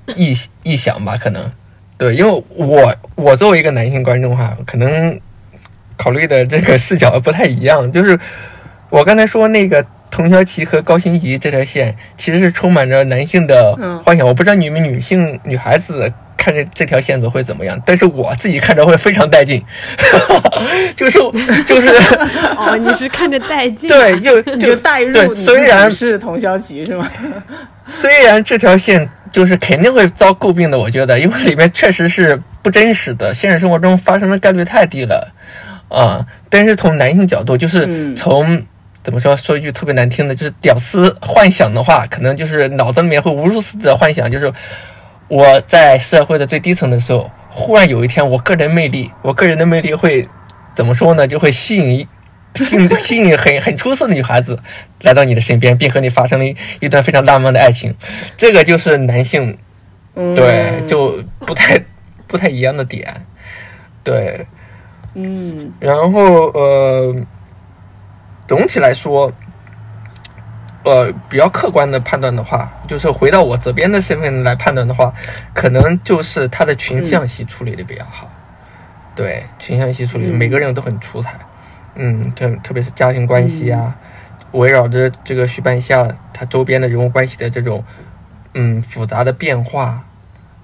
[0.07, 1.53] 臆臆想吧，可能
[2.01, 5.21] 对，因为我我作为一个男性观众哈，可能
[5.99, 7.93] 考虑的这个视角不太一样。
[7.93, 8.19] 就是
[8.89, 14.27] 我刚才说那个童小琪和高欣怡这条线，其实是充满着男性的嗯幻想。
[14.27, 19.62] 我不知道你们女性女孩子看着这条线索会怎么样，但是我自己看着会非常带劲，
[20.96, 21.18] 就是
[21.66, 21.88] 就是
[22.57, 23.94] 哦，你是看着带劲、啊。
[23.94, 27.07] 对，又 就带入虽然是童小琪是吗？
[27.85, 35.31] 虽然这条线就是肯定会遭诟病的，我觉得，因为里面确实是不真实的，现实生活中发生的概率太低了
[35.88, 36.24] 啊。
[36.48, 38.64] 但是从男性角度，就是嗯从、
[39.03, 44.53] 怎么说，说一句特别难听的，就是屌丝幻想的话，可能就是脑子里面会无数次的幻想，就是
[45.31, 50.29] 我在社会的最低层的时候，忽然有一天，我个人魅力，我个人的魅力会
[50.75, 51.29] 怎么说呢？
[51.29, 52.09] 就会吸引
[52.57, 54.59] 吸引吸引很很出色的女孩子
[55.03, 57.95] 来到你的身边，并和你发生了一一段非常浪漫的爱情。
[58.37, 59.57] 这个就是男性
[60.16, 61.81] 嗯，对就不太
[62.27, 63.25] 不太一样的点，
[64.03, 64.45] 对。
[65.14, 67.14] 嗯然后呃，
[68.49, 69.33] 总体来说，
[70.83, 75.12] 呃，比较客观的判断的话，就是回到我这边的身份来判断的话，
[75.53, 78.31] 可能就是他的群像戏处理的比较好。
[79.14, 81.38] 对，群像戏处理，嗯每个人都很出彩。
[81.97, 83.99] 嗯，特特别是家庭关系啊，
[84.53, 87.85] 围绕着这个徐半夏他周边的人物关系的这种
[88.55, 90.05] 嗯复杂的变化，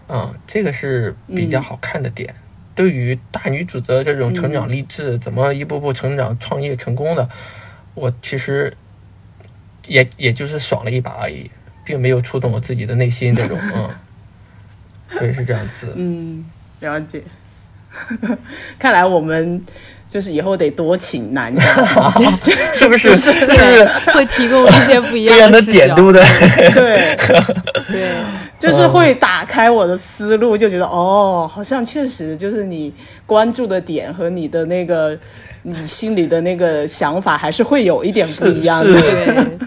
[0.08, 2.34] 嗯，这个是比较好看的点。
[2.74, 7.28] 对于大女主的这种成长励志，怎么一步步成长、创业成功的，
[7.94, 8.74] 我其实
[9.86, 11.50] 也也就是爽了一把而已，
[11.84, 13.34] 并没有触动我自己的内心。
[13.34, 13.88] 这种，嗯，
[15.18, 15.92] 对，是这样子。
[15.96, 16.44] 嗯，
[16.80, 17.22] 了解。
[18.78, 19.62] 看来我们
[20.06, 22.30] 就是以后得多请男嘉宾，
[22.74, 23.16] 是不是？
[23.16, 26.22] 是不是会提供一些不一不一样样的点，对不对？
[26.74, 27.16] 对，
[27.88, 28.14] 对，
[28.58, 32.92] 就是会打开我的思路，就觉得哦，好像确实就是你
[33.24, 35.18] 关注的点和你的那个
[35.68, 38.92] 你心里的那个想法还是会有一点不一样的。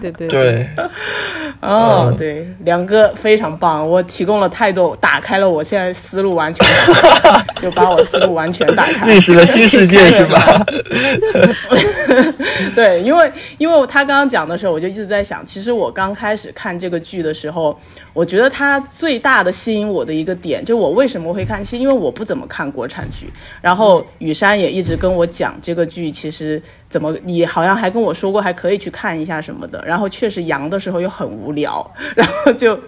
[0.00, 0.66] 对对对，
[1.60, 9.06] 哦，嗯对，梁哥非常棒，我提供了太多，打开了我现在思路完全打开， 就把我思路完全打开。
[9.06, 10.64] 认识了新世界是吧？
[12.74, 17.78] 对，因为因为他刚刚讲的时候，我就一直在想，其实我刚开始看这个剧的时候，
[18.14, 31.84] 我觉得它最大的吸引我的一个点，就我为什么会看，其实因为我不怎么看国产剧，然后雨山也一直跟我讲这个剧其实怎么，你好像还跟我说过还可以去看一下什么的，然后确实阳的时候又很无聊，
[32.16, 32.80] 然后就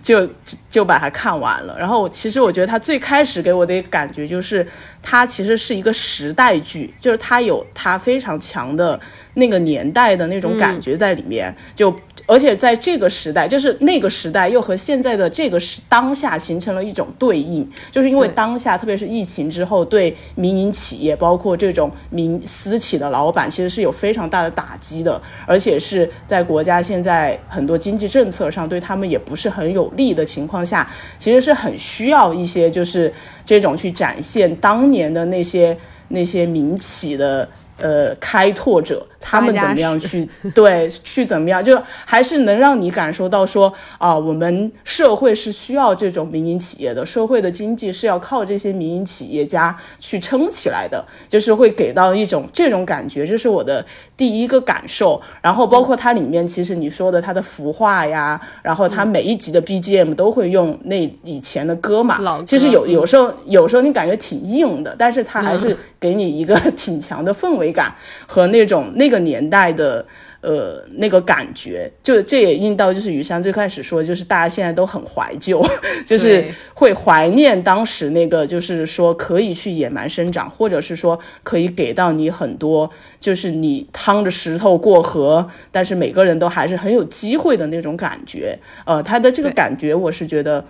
[0.00, 0.26] 就
[0.70, 1.76] 就把它看完了。
[1.78, 4.66] 然后其实我觉得它最开始给我的感觉就是，
[5.02, 8.98] 它其实是一个时代剧，就是它有它非常强的
[9.34, 11.94] 那个年代的那种感觉在里面，就。
[12.26, 33.12] 而且在这个时代，就是那个时代，又和现在的这个时当下形成了一种对应，就是因为当下，特别是疫情之后，对民营企业，包括这种民私企的老板，其实是有非常大的打击的，而且是在国家现在很多经济政策上对他们也不是很有利的情况下，其实是很需要一些就是
[33.44, 35.76] 这种去展现当年的那些
[36.08, 37.48] 那些民企的
[37.78, 53.84] 呃开拓者，他们怎么样去对去怎么样，就还是能让你感受到说啊、我们社会是需要这种民营企业的，社会的经济是要靠这些民营企业家去撑起来的，就是会给到一种这种感觉，这是我的
[54.16, 55.20] 第一个感受。
[55.42, 62.92] 然后包括它里面，其实你说的它的服化呀，然后它每一集的 BGM 都会用那以前的歌嘛，老歌其实有嗯。
[62.92, 67.94] 有时候有时候你感觉挺硬的，但是它还是给你一个 挺强的氛围感
[68.26, 70.06] 和那种那个个年代的。
[70.42, 75.60] 呃，那个感觉，就这也应到就是雨山最开始说，就是大家现在都很怀旧，
[76.06, 82.88] 就是会怀念当时那个，就是说可以去野蛮生长，或者是说可以给到你很多，
[83.18, 88.56] 就是你趟着石头过河，但是每个人都还是很有机会的那种感觉。
[88.84, 90.64] 呃，他的这个感觉，我是觉得，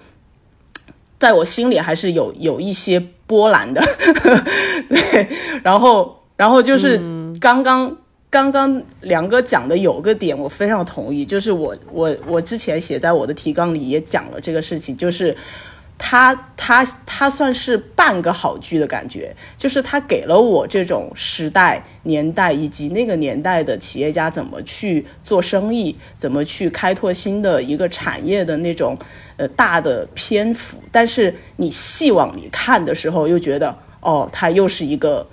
[1.18, 3.82] 在我心里还是有有一些波澜的。
[4.88, 5.28] 对，
[5.62, 6.98] 然后，然后就是
[7.38, 7.94] 刚刚。
[8.28, 15.34] 刚刚梁哥讲的有个点，我非常同意，就是我我我之前写在我的提纲里也讲了这个事情，就是
[15.96, 28.98] 他他他算是半个好剧的感觉，就是他给了我这种时代年代以及那个年代的企业家怎么去做生意，怎么去开拓新的一个产业的那种
[29.36, 35.26] 呃大的篇幅，但是你细往里看的时候，又觉得哦，它又是一个。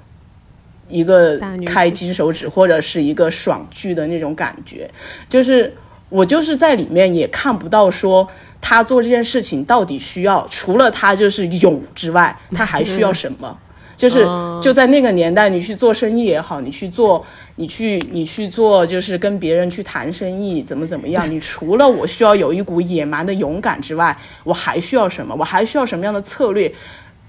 [0.88, 4.89] 一个开金手指或者是一个爽剧的那种感觉，
[5.29, 5.73] 就是
[6.09, 8.27] 我就是在里面也看不到说
[8.61, 13.57] 他做这件事情到底需要除了他就是勇之外， 他还需要什么？
[13.95, 14.25] 就是
[14.61, 17.23] 就在那个年代，你去做生意也好，你去做
[17.57, 21.29] 你去你去做就是跟别人去谈生意怎么怎么样？
[21.29, 25.36] 你除了我需要有一股野蛮的勇敢之外，我还需要什么？
[25.38, 26.73] 我还需要什么样的策略？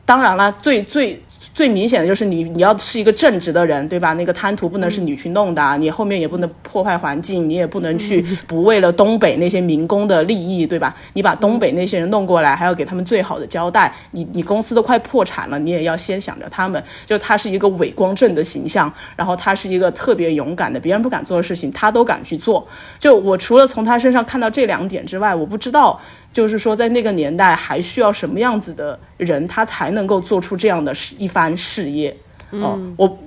[0.04, 1.20] 当然了，最最。
[1.52, 4.12] 最明显的就是你，你要是一个正直的人，对吧？
[4.14, 10.92] 那个贪图不能是你去弄的，你后面也不能破坏环境，你也不能去不为了东北那些民工的利益，对吧？
[11.12, 16.82] 你把东北那些人弄过来，还要给他们最好的交代，你你公司都快破产了，你也要先想着他们。
[17.06, 22.66] 就他是一个伟光正的形象，然后他是一个特别勇敢的，别人不敢做的事情，他都敢去做。
[22.98, 26.00] 就我除了从他身上看到这两点之外，我不知道。
[26.34, 32.14] 就是说，在那个年代，还需要什么样子的人，他才能够做出这样的一番事业？
[32.50, 33.18] 哦，我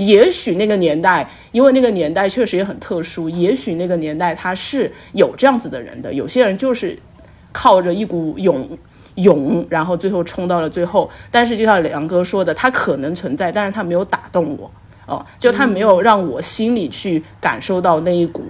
[0.00, 6.12] 也许那个年代，因为那个年代确实也很特殊，也许那个年代他是有这样子的人的。
[6.12, 6.98] 有些人就是
[7.52, 8.68] 靠着一股勇
[9.14, 11.08] 勇，然后最后冲到了最后。
[11.30, 14.68] 但是就像梁哥说的，他可能存在，但是他没有打动我。
[15.06, 18.44] 哦，就他没有让我心里去感受到那一股。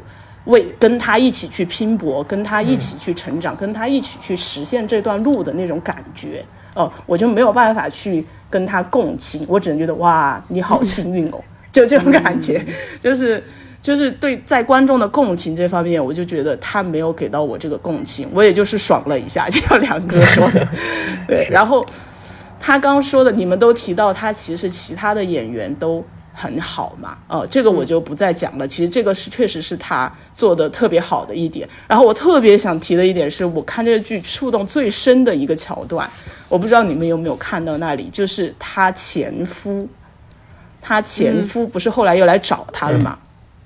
[0.48, 6.44] 为跟他一起去拼搏，跟他一起去成长，跟他一起去实现这段路的那种感觉，
[6.74, 11.38] 哦，我就没有办法去跟他共情，我只能觉得哇，你好幸运哦，
[11.70, 12.64] 就这种感觉，
[13.00, 13.44] 就是
[13.82, 20.66] 就是对在观众的共情这方面，我就觉得他没有给到我这个共情，我也就是爽了一下，就像梁哥说的，
[21.28, 21.84] 对，然后
[22.58, 26.02] 他刚说的，你们都提到他其实其他的演员都。
[26.40, 28.68] 很好嘛，呃，这个我就不再讲了。
[28.68, 31.68] 其实这个是确实是他做的特别好的一点。
[31.88, 36.08] 然后我特别想提的一点是，我看这个剧触动最深的一个桥段，
[36.48, 39.88] 我不知道你们有没有看到那里，就是他前夫，
[40.80, 43.18] 他前夫不是后来又来找他了嘛，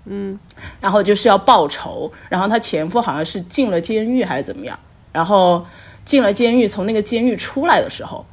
[0.06, 0.38] 嗯，
[0.80, 4.78] 然后就是要报仇，然后他前夫好像是进了监狱还是怎么样，
[5.12, 5.62] 然后
[6.06, 8.24] 进了监狱，从那个监狱出来的时候。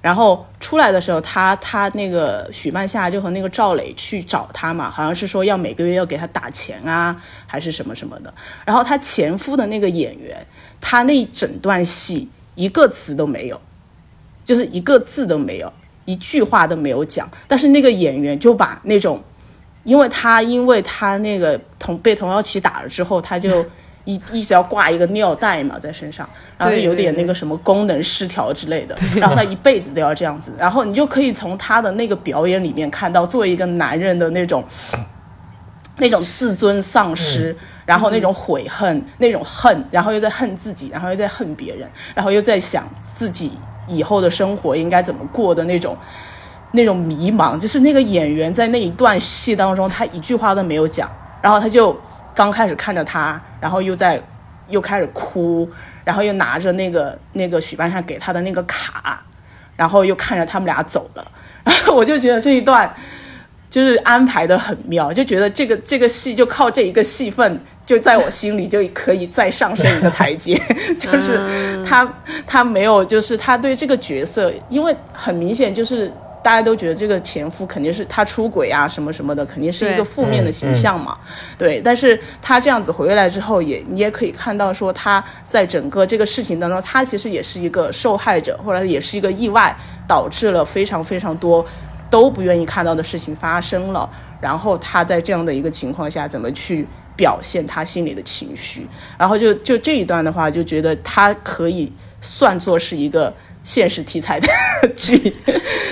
[0.00, 8.32] 然后出来的时候，他他那个许曼夏就和那个赵磊去找他嘛，好像是说要每个月要给他打钱啊，还是什么什么的。
[8.64, 10.46] 然后他前夫的那个演员，
[10.80, 13.60] 他那一整段戏一个词都没有，
[14.42, 15.70] 就是一个字都没有，
[16.06, 17.30] 一句话都没有讲。
[17.46, 19.22] 但是那个演员就把那种，
[19.84, 23.66] 因为他因为他那个童被童瑶琪打了之后，他就。
[24.04, 34.64] 一一直要挂一个尿袋嘛在身上，然后有点那个什么功能失调之类的，然后他一辈子都要这样子，然后你就可以从他的那个表演里面看到，作为一个男人的那种
[35.98, 43.52] 那种自尊丧失，然后那种悔恨，那种恨，然后又在恨自己，然后又在恨别人，然后又在想自己
[43.86, 45.94] 以后的生活应该怎么过的那种
[46.72, 51.10] 那种迷茫，就是那个演员在那一段戏当中，他一句话都没有讲，
[51.42, 51.94] 然后他就。
[52.40, 54.18] 刚开始看着他，然后又在，
[54.68, 55.68] 又开始哭，
[56.02, 59.22] 然后又拿着那个那个许半夏给他的那个卡，
[59.76, 61.32] 然后又看着他们俩走了，
[61.64, 62.90] 然 后我就觉得这一段
[63.68, 70.58] 就是安排的很妙，就觉得这个这个戏就靠这一个戏份，就在我心里就可以再上升一个台阶，
[70.98, 71.38] 就是
[71.84, 72.10] 他
[72.46, 76.10] 他没有，就是他对这个角色，因为很明显就是。
[76.42, 81.18] 大家都觉得这个前夫肯定是他出轨啊，什么什么的，肯定是一个负面的形象嘛。
[81.58, 89.76] 对，但是他这样子回来之后，也你也可以看到说他在整个这个事情当中，他其实也是一个受害者，或者也是一个意外，
[90.08, 91.64] 导致了非常非常多
[92.08, 94.08] 都不愿意看到的事情发生了。
[94.40, 98.88] 然后他在这样的一个情况下，怎么去表现他心里的情绪？
[99.18, 103.30] 然后就就这一段的话，就觉得他可以算作是一个。
[103.62, 104.48] 现实题材的
[104.96, 105.18] 剧，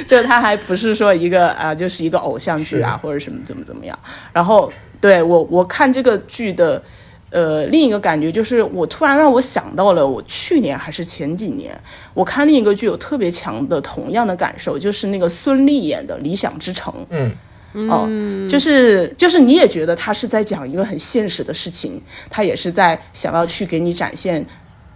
[0.06, 3.98] 就是它还不是说一个啊，就是一个偶像剧啊，或者什么怎么怎么样。
[4.32, 6.82] 然后对我我看这个剧的。
[7.30, 11.78] 呃，另一个感觉就是，我突然让我想到了我去年还是前几年，
[12.14, 16.90] 我看另一个剧有特别强的同样的感受，就是那个孙俪演的《理想之城》。
[17.10, 18.08] 嗯，哦，
[18.48, 24.42] 就是就是你也觉得他是在讲一个很现实的事情，他也是在想要去给你展现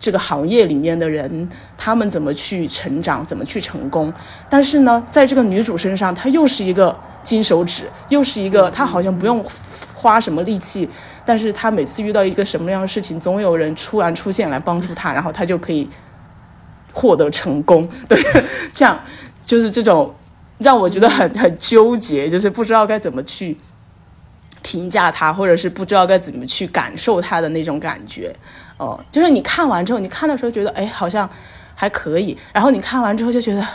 [0.02, 1.48] 这个行业里面的人
[1.78, 4.12] 他们怎么去成长，怎么去成功。
[4.50, 9.44] 但是呢，在这个女主身上，她又是一个金手指，又是一个她好像不用
[9.94, 10.88] 花什么力气。
[11.24, 15.88] 但是他每次遇到一个什么样的事情，总有人突然出现来帮助他，然后他就可以
[16.92, 17.88] 获得成功。
[18.08, 18.20] 对，
[18.74, 19.00] 这样
[19.46, 20.12] 就是这种
[20.58, 23.56] 让我觉得很很纠结，就是不知道该怎么去
[24.62, 28.34] 评价他，或者是不知道该怎么去感受他的那种感觉。
[28.78, 31.28] 哦，就是你看完之后，你看的时候觉得哎好像
[31.74, 33.66] 还可以，然后你看完之后就觉得，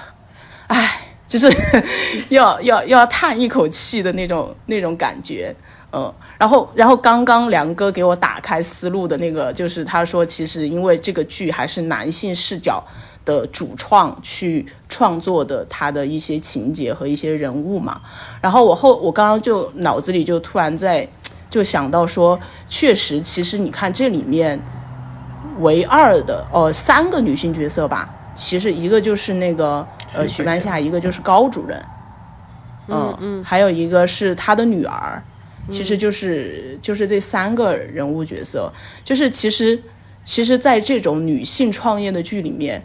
[0.68, 1.52] 哎，就是
[2.30, 5.56] 要要要叹一口气的那种那种感觉。
[5.94, 12.84] 嗯，然后，然后刚刚梁哥给我打开思路的那个，就是他说，其实因为这个剧还是男性视角
[13.24, 18.02] 的主创去创作的，他的一些情节和一些人物嘛。
[18.42, 21.08] 然后我后我刚刚就脑子里就突然在
[21.50, 22.38] 就想到说，
[22.68, 24.62] 确实，其实你看这里面
[25.60, 31.82] 唯二的哦三个女性角色吧，其实一个就是那个呃许半夏，一个就是高主任，
[32.88, 35.22] 嗯嗯，还有一个是他的女儿。
[35.70, 38.72] 其实就是就是这三个人物角色，
[39.04, 39.78] 就是其实
[40.24, 42.82] 其实，在这种女性创业的剧里面，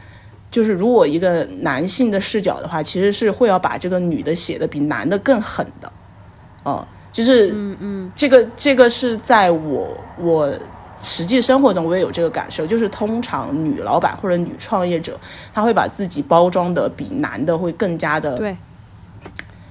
[0.51, 5.93] 就是如果一个男性的视角的话，其实是会要把这个女的写的比男的更狠的，
[6.65, 10.53] 哦，就是嗯嗯，这个这个是在我我
[11.03, 15.19] 实际生活中我也有这个感受，就是通常女老板或者女创业者，
[15.53, 18.57] 她会把自己包装的比男的会更加的对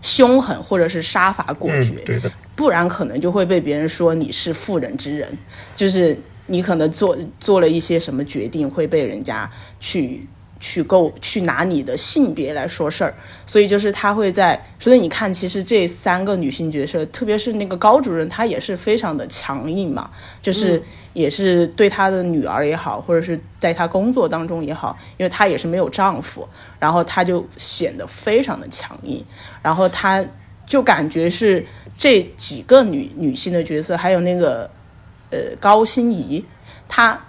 [0.01, 2.29] 凶狠或者是杀伐果决，对的。
[2.53, 5.37] 不然可能就会被别人说你是妇人之仁，
[5.75, 6.15] 就是
[6.47, 10.27] 你可能做做了一些什么决定，会被人家去
[10.59, 13.15] 去够去拿你的性别来说事儿。
[13.47, 20.09] 所以就是他会在，所以你看，其实这三个女性角色，特别是那个高主任，她也是非常的强硬嘛，
[20.41, 20.81] 就是
[21.13, 26.47] 也是对她的女儿也好，或者是在她工作当中也好，因为她也是没有丈夫，
[26.79, 29.25] 然后她就显得非常的强硬，
[29.61, 30.25] 然后她
[30.65, 31.65] 就感觉是。
[31.97, 34.67] 这几个女女性的角色，还有那个，
[35.29, 36.43] 呃，高心怡，
[36.87, 37.19] 她，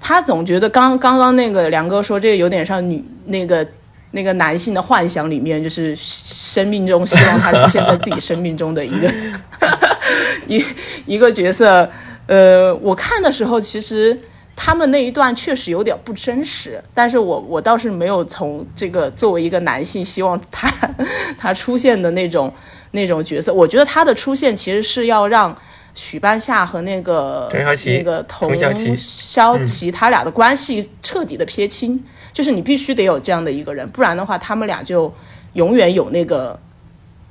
[0.00, 3.66] 她总觉得刚刚刚那个梁哥说这个有点像女那个
[4.12, 9.12] 那个男性的幻想里面，就是生命中希望他出现在自己生命中的一个
[10.46, 10.64] 一
[11.06, 11.90] 一个角色。
[12.32, 14.18] 呃，我看的时候，其实
[14.56, 20.68] 他们那一段确实有点不真实，但是我我倒是没有从这个作为一个男性希望他
[21.36, 22.52] 他出现的那种。
[22.94, 25.56] 那种角色，我觉得他的出现其实是要让
[25.94, 27.48] 许半夏和那个
[27.96, 28.50] 那个童
[28.94, 32.04] 潇琪他俩的关系彻底的撇清，
[32.34, 35.10] 就是你必须得有这样的一个人，不然的话，他们俩就
[35.54, 36.60] 永远有那个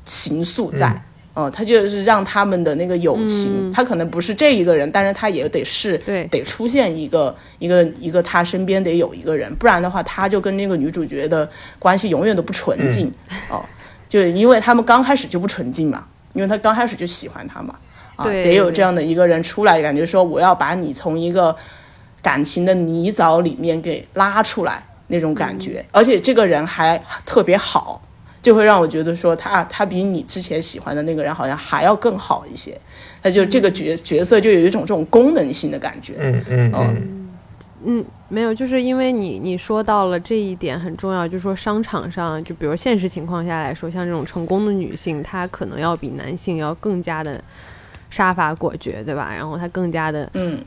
[0.03, 0.87] 情愫在。
[0.87, 1.01] 嗯，
[1.49, 5.97] 他就是让他们的那个友情，他可能不是这一个人，但是他也得是
[6.29, 13.11] 得出现一个一个一个他身边得有一个人，不然的话，他就跟那个女主角的关系永远都不纯净
[13.49, 13.63] 哦。
[14.09, 17.75] 就因为他们刚开始就不纯净嘛，因为他刚开始就喜欢他嘛，
[18.17, 21.55] 啊，得有这样的一个人出来，感觉说我要把你从一个
[22.21, 28.01] 感情的泥沼里面给拉出来那种感觉，而且这个人还特别好，
[28.41, 32.79] 就会让我觉得说他他比你之前喜欢的那个人好像还要更好一些，
[33.21, 37.17] 他就这个角角色就有一种这种功能性的感觉，嗯嗯嗯。
[37.83, 47.43] 嗯，没有，就是因为你你说到了这一点很重要，就是说商场上，就比如现实情况下来说，像这种成功的女性，她可能要比男性要更加的
[48.11, 49.33] 杀伐果决，对吧？
[49.35, 50.63] 然后她更加的嗯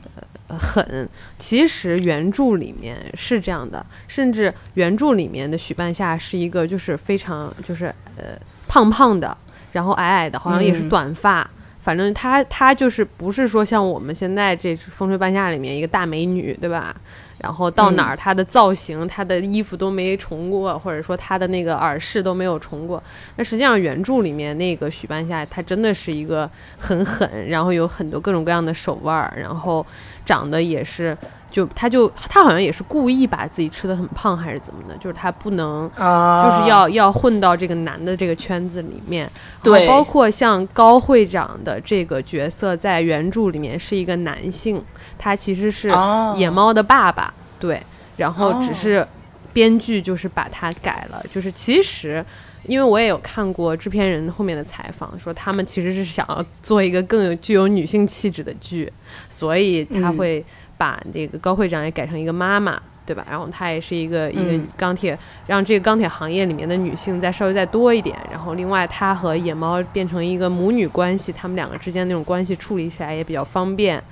[0.49, 1.07] 狠。
[1.37, 7.85] 其实原著里面是这样的，甚至原著里面的许半夏是一个就是非常就是
[8.17, 8.37] 呃
[8.67, 9.37] 胖胖的，
[9.71, 11.49] 然后矮矮的，好像也是短发。
[11.81, 16.95] 反正她她就是不是说像我们现在这《风吹半夏》里面一个大美女，对吧？
[17.37, 23.03] 然后到哪儿她的造型、她的衣服都没重过，或者说她的那个耳饰都没有重过。
[23.35, 29.85] 那实际上原著里面那个许半夏，她真的是一个很狠，然后有很多各种各样的手腕儿，然后
[30.25, 31.17] 长得也是。
[31.51, 39.31] 就他就他好像也是故意把自己吃的很胖还是怎么的，就是他不能，就是要要混到这个男的这个圈子里面。
[39.63, 44.83] 对，包括像高会长的这个角色，在原著里面是一个男性，
[45.17, 45.89] 他其实是
[46.35, 47.33] 野猫的爸爸。
[47.57, 47.81] 对，
[48.17, 49.07] 然后只是
[49.53, 52.25] 编剧就是把他改了，就是其实
[52.67, 58.91] 因为我也有看过制片人后面的采访，说他们其实是想要做一个更有具有女性气质的剧，
[59.29, 60.43] 所以他会
[60.77, 62.81] 把这个高会长也改成一个妈妈。
[63.07, 63.23] 对吧？
[63.29, 68.17] 然后她也是一个一个钢铁，让这个钢铁行业里面的女性再稍微再多一点。
[68.31, 74.03] 然后另外，她和野猫变成一个母女关系，他们两个之间那种关系处理起来也比较方便。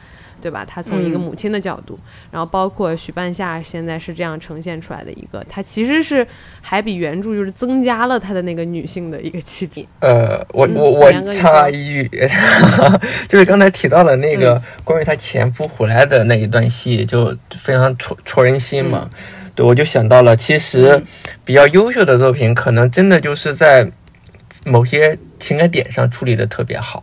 [0.44, 0.66] 对吧？
[0.68, 1.98] 他从一个母亲的角度，
[2.30, 6.28] 然后包括许半夏现在是这样呈现出来的一个，他其实是
[6.60, 9.86] 还比原著就是增加了他的那个女性的一个气 质。
[10.02, 12.12] 呃，我我我插一句，
[13.30, 19.10] 就是刚才提到了那个关于他前夫回来的那一段戏，就非常戳戳人心嘛。
[19.56, 21.02] 对，我就想到了，其实
[21.46, 23.90] 比较优秀的作品，可能真的就是在
[24.66, 27.02] 某些情感点上处理的特别好。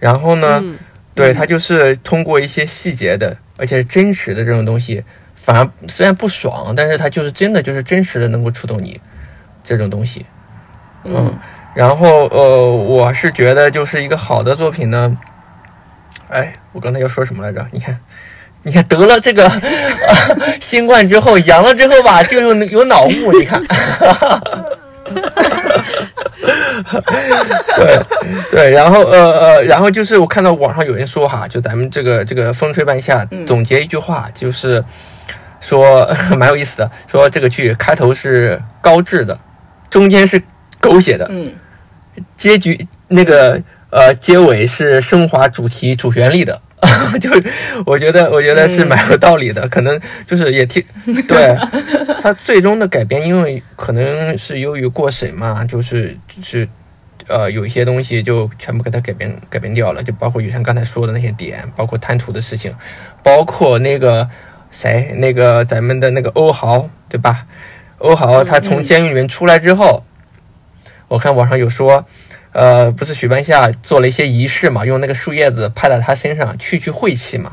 [0.00, 0.64] 然后呢？
[1.18, 5.04] 对他就是通过一些细节的，而且真实的这种东西，
[5.34, 9.00] 反而虽然不爽，但是他就是真的就是真实的能够触动你，
[9.64, 10.24] 这种东西，
[11.04, 11.36] 嗯，
[11.74, 15.16] 然后呃，我是觉得就是一个好的作品呢，
[16.28, 17.66] 哎，我刚才要说什么来着？
[17.70, 17.98] 你看，
[18.62, 19.50] 你看得了这个
[20.60, 23.62] 新冠之后阳了之后吧，就有有脑雾，你看。
[27.76, 28.00] 对
[28.50, 34.84] 对，然后呃呃，然后就是我看到网上有人说哈，就咱们这个这个风吹半夏总结一句话，就是
[35.60, 39.38] 说 蛮有意思的，说这个剧开头是高质的，
[39.90, 40.40] 中间是
[40.80, 41.52] 狗血的，嗯，
[42.36, 43.60] 结局那个
[43.90, 46.60] 呃结尾是升华主题主旋律的。
[47.20, 47.30] 就
[47.84, 49.68] 我觉得，我觉得是蛮有道理的。
[49.68, 50.84] 可能就是也挺，
[51.26, 51.56] 对
[52.22, 56.68] 他最终的改编，因为可能是由于过审嘛，就是是
[57.26, 62.72] 呃有一些东西就全部给他改变改变掉了，就包括雨山刚才说的那些点，包括贪图的事情，
[63.22, 64.28] 包括那个
[64.70, 67.46] 谁，那个咱们的那个欧豪，对吧？
[67.98, 70.04] 欧豪他从监狱里面出来之后，
[71.08, 72.06] 我看网上有说。
[72.58, 77.52] 呃，不是许半夏做了一些仪式嘛，用那个树叶子拍在他身上去去晦气嘛。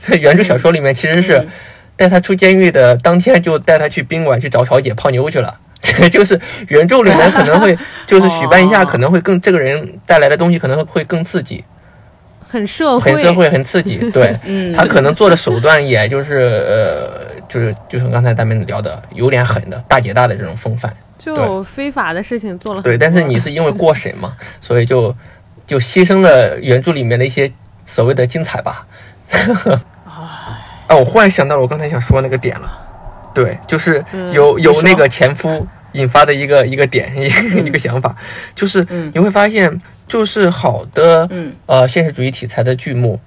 [0.00, 1.46] 在 原著小说里面，其实是
[1.94, 5.60] 带他出监狱的当天就带他去宾馆去找小姐泡妞去了。
[6.10, 7.76] 就是原著里面可能会，
[8.06, 11.62] 就是许半夏可能会更这个人带来的东西可能会更刺激，
[12.48, 13.98] 很社会，很社会，很刺激。
[14.10, 14.34] 对
[14.74, 16.36] 他可能做的手段，也就是
[16.66, 20.90] 呃，就是就是刚才咱们聊的有点狠的大姐大的这种风范。
[21.18, 25.14] 就非法的事情做了，对，但是你是因为过审嘛，所以就
[25.66, 27.50] 就牺牲了原著里面的一些
[27.86, 28.86] 所谓的精彩吧。
[30.04, 32.70] 啊，我忽然想到了我刚才想说那个点了，
[33.34, 38.14] 对，就是有有那个前夫引发的一个一个点，一个一个想法，
[38.54, 41.28] 就是你会发现，就是好的
[41.64, 43.18] 呃现实主义题材的剧目，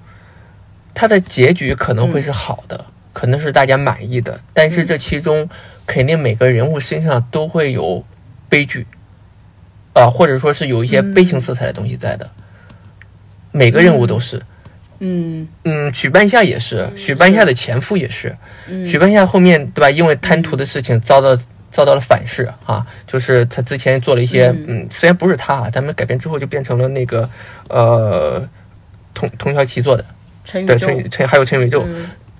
[0.93, 5.49] 它的结局可能会是好的，可能是大家满意的，但是这其中。
[5.89, 8.05] 肯定每个人物身上都会有
[8.47, 8.85] 悲剧，
[9.93, 12.29] 啊，或者说是有一些悲情色彩的东西在的。
[13.51, 14.39] 每个任务都是，
[14.99, 18.37] 嗯嗯，许半夏也是，许半夏的前夫也是，
[18.85, 19.89] 许半夏后面对吧？
[19.89, 21.35] 因为贪图的事情遭到
[21.71, 27.27] 遭到了反噬啊，就是他之前做了一些，嗯，虽然不是他，啊咱们改编之后就变成了那个
[27.67, 28.47] 呃，
[29.15, 30.05] 童童小奇做的，
[30.45, 31.83] 对陈陈还有陈宇宙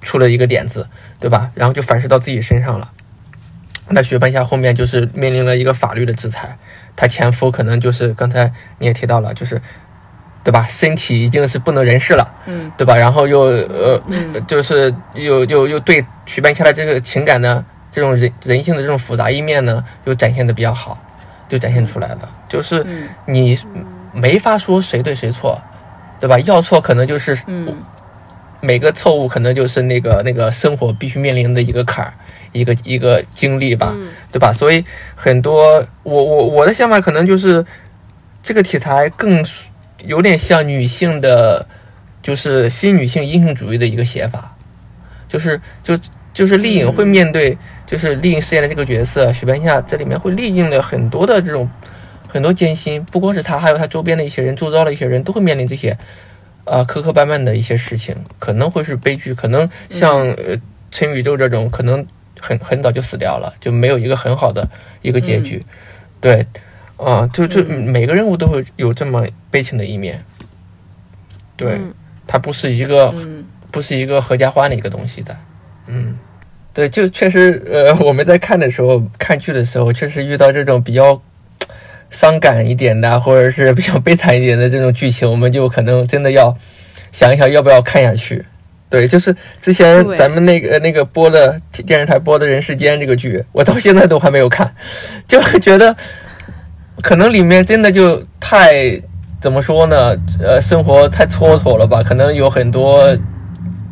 [0.04, 0.88] 出了一个点子，
[1.20, 1.52] 对吧？
[1.56, 2.92] 然后就反噬到自己身上了。
[3.92, 6.58] 那许半夏后面就是面临了一个法律的制裁，
[6.96, 9.62] 她前夫可能就是刚才你也提到了，就是，
[10.44, 10.66] 对吧？
[10.70, 12.96] 身体已经是不能人事了，嗯，对吧？
[12.96, 14.02] 然后又呃，
[14.48, 20.98] 就是又又又对徐半夏的这个情感呢，这种人人性的这种复杂一面呢，又展现的比较好，
[21.48, 22.30] 就展现出来了。
[22.48, 22.86] 就是
[23.26, 23.58] 你
[24.14, 25.60] 没法说谁对谁错，
[26.20, 26.40] 对吧？
[26.40, 27.38] 要错可能就是
[28.62, 32.14] 每个错误可能就是那个那个生活必须面临的一个坎儿。
[32.52, 33.96] 一个一个经历吧，
[34.32, 34.54] 对吧？
[34.54, 34.84] 所以
[35.16, 37.66] 很多我我我的想法可能就是
[38.42, 39.46] 这个题材更
[40.06, 41.66] 有点像女性的，
[42.22, 44.56] 就是新女性英雄主义的一个写法，
[45.28, 45.98] 就是就
[46.34, 51.70] 就是丽颖会面对，就是丽颖饰演的这个角色许半夏在里面会历尽了很多的这种
[52.28, 55.98] 很多艰辛，不光是她，还有她周边的一些人，周遭的一些人都会面临这些
[56.64, 60.56] 啊磕磕绊绊的一些事情，可能会是悲剧，可能像呃
[60.92, 62.08] 陈宇宙这种可能。
[62.40, 64.68] 很很早就死掉了，就没有一个很好的
[65.02, 65.64] 一个结局，
[66.22, 66.46] 对，
[66.98, 70.24] 啊，就就每个任务都会有这么悲情的一面，
[71.56, 71.80] 对，
[72.26, 73.14] 它不是一个
[73.72, 75.38] 不是一个合家欢的一个东西的，
[75.88, 76.18] 嗯，
[76.74, 81.22] 对，就确实，呃，我们在看的时候，看剧的时候，确实遇到这种比较
[82.10, 86.58] 伤感一点的，或者是比较悲惨一点的这种剧情，我们就可能真的要
[87.12, 88.46] 想一想，要不要看下去。
[88.90, 94.74] 对，就是之前咱们那个那个播的电视台播的《人世间》这个剧，我到现在都还没有看，
[95.28, 95.96] 就觉得
[97.02, 99.00] 可能里面真的就太
[99.40, 100.18] 怎么说呢？
[100.42, 102.02] 呃，生活太蹉跎了吧？
[102.02, 103.16] 可能有很多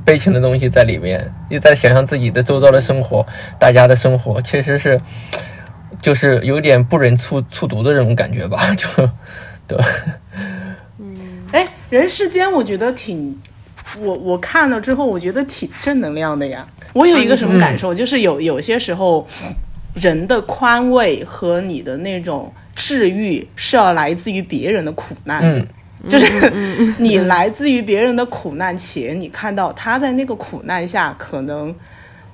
[0.04, 3.26] 悲情的东西在里面，又在想象自己的周遭的生活，
[3.60, 5.00] 大家的生活，确实是
[6.02, 8.76] 就是有点不忍卒卒读的这种感觉吧？
[8.76, 8.88] 就
[9.68, 9.78] 对。
[11.52, 13.34] 哎，人世间，我觉得挺，
[14.02, 16.68] 我我看了之后，我觉得挺正能量的呀。
[16.94, 19.26] 我有一个什么感受，就是有有些时候，
[19.94, 25.68] 人的宽慰和你的那种治愈是要来自于别人的苦难， 嗯，
[26.10, 31.74] 就是你来自于别人的苦难，且你看到他在那个苦难下，可能，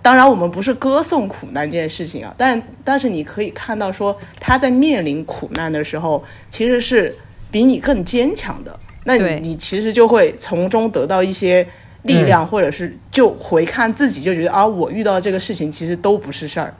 [0.01, 7.13] 当然我们不是歌颂苦难这件事情啊，但但是你可以看到说他在面临苦难的时候，其实是
[7.51, 8.79] 比你更坚强的。
[9.05, 11.65] 那对你其实就会从中得到一些
[12.03, 16.73] 力量，或者是就回看自己，就觉得啊，我遇到这个事情其实都不是事儿。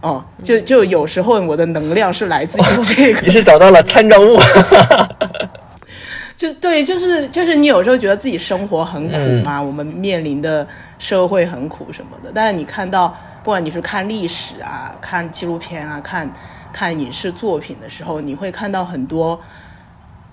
[0.00, 4.38] 哦，就就有时候我的能量是来自于这个 你，是找到了参照物。
[6.36, 10.64] 就对，就是就是你有时候觉得自己生活很苦嘛，我们面临的
[10.96, 13.08] 社会很苦什么的，但是你看到，
[13.42, 16.32] 不管你是看历史啊、看纪录片啊、看
[16.72, 19.40] 看影视作品的时候，你会看到很多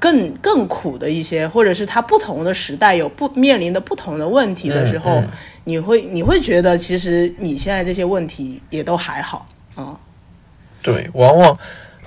[0.05, 5.23] 更更苦的一些，或者是它不同的时代有不面临的不同的问题的时候，嗯。
[5.23, 5.29] 嗯
[5.67, 9.97] 你会你会觉得其实你现在这些问题也都还好啊、
[10.83, 11.57] 对，往往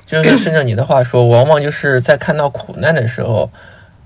[0.06, 3.50] 就是顺着你的话说，往往就是在看到苦难的时候，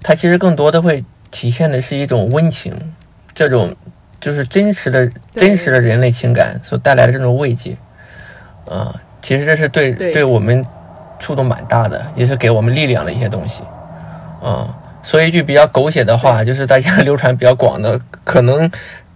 [0.02, 2.72] 它其实更多的会体现的是一种温情，
[3.34, 3.76] 这种
[4.22, 7.76] 就是真实的、真实的人类情感所带来的这种慰藉，
[8.66, 9.92] 啊、其实这是对。
[9.92, 10.64] 对我们
[11.18, 13.62] 触动蛮大的，也是给我们力量的一些东西，
[14.42, 18.68] 啊、说一句比较狗血的话，就是大家流传比较广的，可能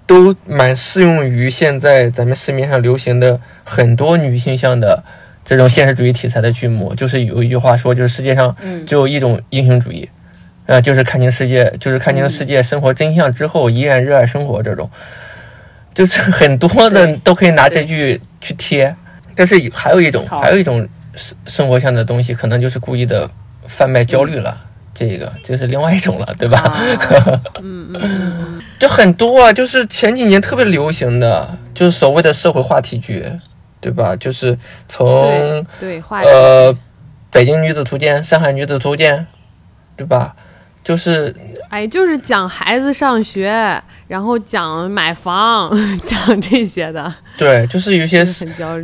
[0.07, 5.03] 都蛮适用于现在咱们市面上流行的很多女性向的
[5.45, 6.95] 这种现实主义题材的剧目。
[6.95, 10.09] 就是有一句话说，就是世界上嗯只有一种英雄主义，
[10.66, 14.89] 呃，就是看清世界，就是看清世界生活真相之后依然热爱生活这种，
[15.93, 18.95] 就是很多的都可以拿这句去贴。
[19.35, 23.29] 但是还有一种，还有一种生生活上的东西，可能就是故意的
[23.66, 24.57] 贩卖焦虑了。
[24.99, 26.59] 这个这是另外一种了，对吧？
[26.59, 26.80] 啊
[28.80, 33.22] 就很多啊，就是前几年特别流行的，就是所谓的社会话题剧，
[33.78, 34.16] 对吧？
[34.16, 35.22] 就是从
[35.78, 36.72] 对对，呃
[37.30, 39.18] 《北京女子图鉴》《上海女子图鉴》，
[39.97, 40.34] 对吧？
[40.82, 41.34] 就是
[41.68, 45.70] 哎，就是讲孩子上学，然后讲买房，
[46.03, 48.24] 讲这些的，对，就是有一些。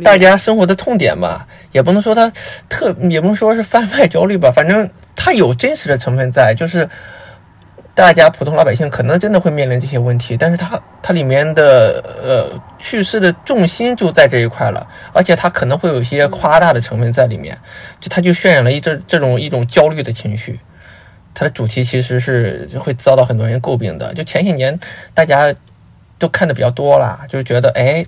[0.03, 2.31] 大家生活的痛点吧，也不能说它
[2.69, 6.87] 特，也不能说是贩卖焦虑吧，反正它有真实的成分在，就是
[7.93, 17.57] 大家普通老百姓可能真的会面临这些问题，但是它它里面的呃叙事的重心就在这一块了，而且它可能会有一些夸大的成分在里面，
[17.99, 20.59] 就它就渲染了一这这种一种焦虑的情绪。
[21.33, 24.79] 它的主题其实是会遭到很多人诟病的，就前些年
[25.13, 25.53] 大家
[26.19, 28.05] 都看的比较多啦，就是觉得哎。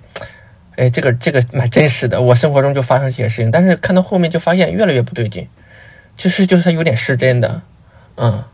[0.76, 5.48] 哎，这个这个蛮真实的，我生活中就发生这些事情，但是看到后面就发现越来越不对劲，
[6.16, 7.62] 就是就是它有点失真的，
[8.16, 8.44] 嗯，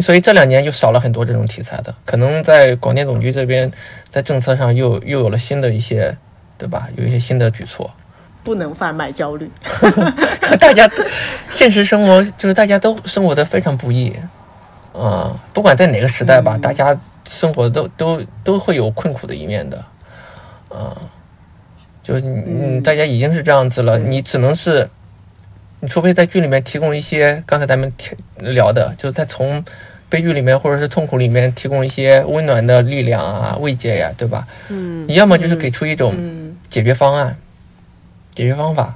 [0.00, 3.70] 所以这两年就少了很多这种题材的，可能在广电总局这边
[4.08, 6.16] 在政策上又又有了新的一些，
[6.56, 6.88] 对吧？
[6.96, 7.90] 有一些新的举措，
[8.44, 9.50] 不能贩卖焦虑。
[10.60, 10.88] 大家
[11.50, 14.14] 现实生活就是大家都生活的非常不易，
[14.92, 19.84] 啊、不管在哪个时代吧，大家生活都都都会有困苦的一面的，
[20.68, 20.96] 啊、
[22.02, 24.88] 就是你你大家已经是这样子了，你只能是，
[25.80, 29.64] 你除非在剧里面提供一些刚才咱们提聊的，就是在从
[30.08, 34.46] 悲剧里面或者是痛苦里面提供一些温暖的力量啊、慰藉呀，对吧？
[34.68, 37.36] 嗯，你要么就是给出一种嗯解决方案、
[38.34, 38.94] 解决方法，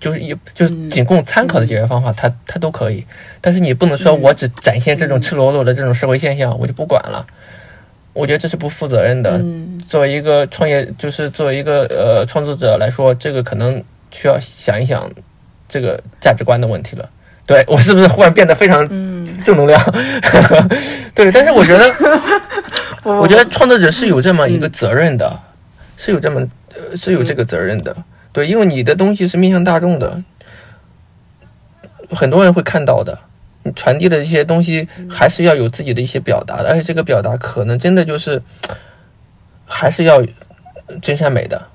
[0.00, 3.06] 就是也就是仅供参考的解决方法，它它都可以。
[3.40, 7.26] 但是你不能说我只展现这种赤裸裸的这种社会现象，我就不管了。
[8.12, 9.38] 我觉得这是不负责任的。
[9.38, 15.10] 嗯作为一个创业，就是作为一个呃创作者来说，这个可能需要想一想
[15.66, 17.08] 这个价值观的问题了。
[17.46, 19.80] 对我是不是忽然变得非常嗯， 正能量？
[21.14, 21.90] 对，但是我觉得，
[23.04, 25.40] 我我觉得创作者是有这么一个责任的，
[25.96, 27.96] 是有这么呃是有这个责任的。
[28.30, 30.22] 对，因为你的东西是面向大众的，
[32.10, 33.18] 很多人会看到的。
[33.68, 38.42] 你传递的一些东西还是要有自己的一些表达的，而且这个表达可能真的就是
[39.64, 40.24] 还是要
[41.02, 41.68] 真善美的。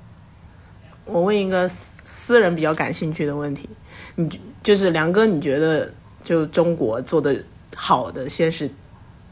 [1.04, 3.68] 我问一个私私人比较感兴趣的问题，
[4.16, 5.90] 你就就是梁哥，你觉得
[6.22, 7.36] 就中国做的
[7.74, 8.68] 好的现实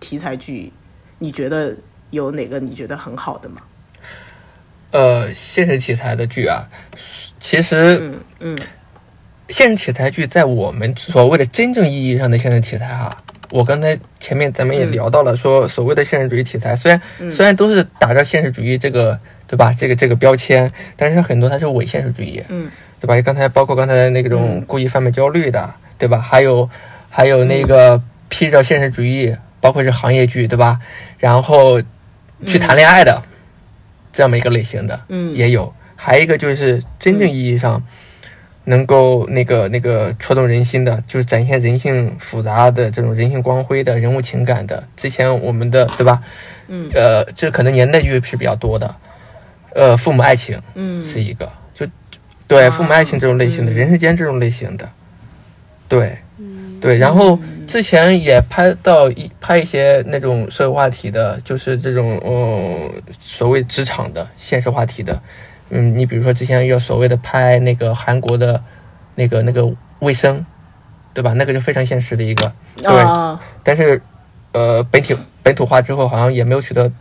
[0.00, 0.72] 题材剧，
[1.18, 1.74] 你觉得
[2.10, 3.62] 有哪个你觉得很好的吗？
[4.90, 6.68] 呃，现实题材的剧啊，
[7.40, 8.58] 其实嗯嗯
[9.53, 13.14] 现实题材剧在我们所谓的真正意义上的现实题材哈，
[13.50, 17.00] 我刚才前面咱们也聊到了，说所谓的现实主义题材，虽然、
[17.30, 23.20] 虽然都是打着现实主义这个对吧，这个这个标签，但是很多它是伪现实主义，嗯，对吧？
[23.20, 24.64] 刚才包括刚才那种嗯。
[24.66, 26.18] 故意贩卖焦虑的，对吧？
[26.18, 26.68] 还有
[27.11, 30.80] 还有那个披着现实主义，包括是行业剧，对吧？
[31.18, 31.78] 然后
[32.46, 33.22] 去谈恋爱的、
[34.14, 35.36] 这么一个类型的，嗯。
[35.36, 35.70] 也有。
[35.94, 37.80] 还有一个就是真正意义上
[38.64, 44.82] 能够那个那个戳动人心的，就是展现人性复杂的这种人性光辉的人物情感的。
[44.96, 46.22] 之前我们的对吧？
[46.68, 48.94] 嗯呃，这可能年代剧是比较多的。
[49.74, 51.86] 呃，父母爱情嗯是一个，就
[52.46, 54.88] 对啊父母爱情这种类型的，嗯人世间这种类型的，
[55.88, 56.16] 对，
[56.80, 56.98] 对。
[56.98, 65.18] 然后之前也拍到一拍一些那种社会话题的，就是这种嗯所谓职场的现实话题的，
[65.74, 68.62] 嗯，你比如说之前有所谓的拍那个韩国的，
[69.14, 69.66] 那个那个
[70.00, 70.44] 卫生，
[71.14, 71.32] 对吧？
[71.32, 72.94] 那个就非常现实的一个，对。
[73.00, 74.00] 啊但是，
[74.52, 76.92] 呃，本体本土化之后，好像也没有取得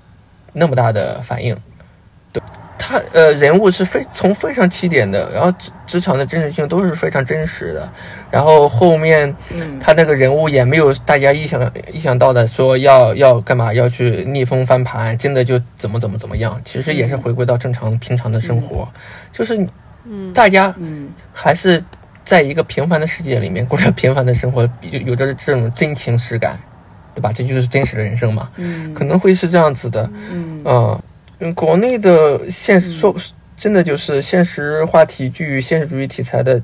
[0.54, 1.54] 那么大的反应。
[2.32, 2.42] 对，
[2.80, 7.90] 他呃人物是非从非常起点的，然后职职场的真实性都是非常真实的，
[8.32, 9.80] 然后后面嗯。
[9.80, 18.88] 他那个人物也没有大家意想意想到的说要要干嘛要去逆风翻盘，真的就怎么怎么怎么样，其实也是回归到正常平常的生活，
[19.32, 19.58] 就是
[20.06, 20.32] 嗯。
[20.34, 21.10] 大家嗯。
[21.34, 21.84] 还是
[22.24, 26.60] 在一个平凡的世界里面过着平凡的生活，有有着这种真情实感，
[27.16, 27.32] 对吧？
[27.34, 28.94] 这就是真实的人生嘛，嗯。
[28.94, 30.64] 可能会是这样子的，嗯。
[30.64, 31.02] 啊、
[31.40, 33.16] 嗯，国内的现实说
[33.58, 36.62] 真的就是现实话题剧、现实主义题材的，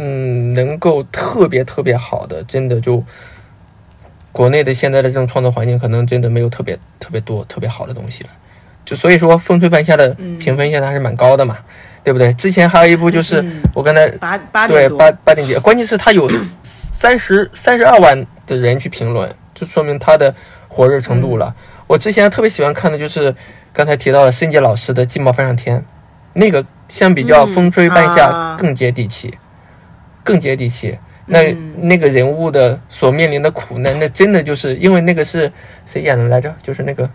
[0.00, 3.02] 嗯，能够特别特别好的，真的就
[4.30, 8.30] 国内的现在的这种创作环境，可能真的没有特别特别多特别好的东西了。
[8.84, 11.58] 就所以说，《风吹半夏》的嗯评分现在还是蛮高的嘛，
[12.04, 12.32] 对不对？
[12.34, 16.30] 之前还有一部就是嗯我刚才八八对八八点几，关键是它有
[16.62, 20.34] 三十三十二万的人去评论，就说明它的
[20.68, 21.54] 火热程度了。
[21.88, 23.34] 我之前特别喜欢看的就是
[23.72, 25.78] 刚才提到的申杰老师的《鸡毛翻上天》，
[26.34, 29.34] 那个相比较《嗯风吹半夏啊》更接地气，
[30.28, 30.96] 更接地气。
[31.26, 31.74] 那、嗯。
[31.88, 35.50] 那个人物的所面临的苦难，那真的就是因为那个是
[35.86, 36.52] 谁演的来着？
[36.62, 37.08] 就是那个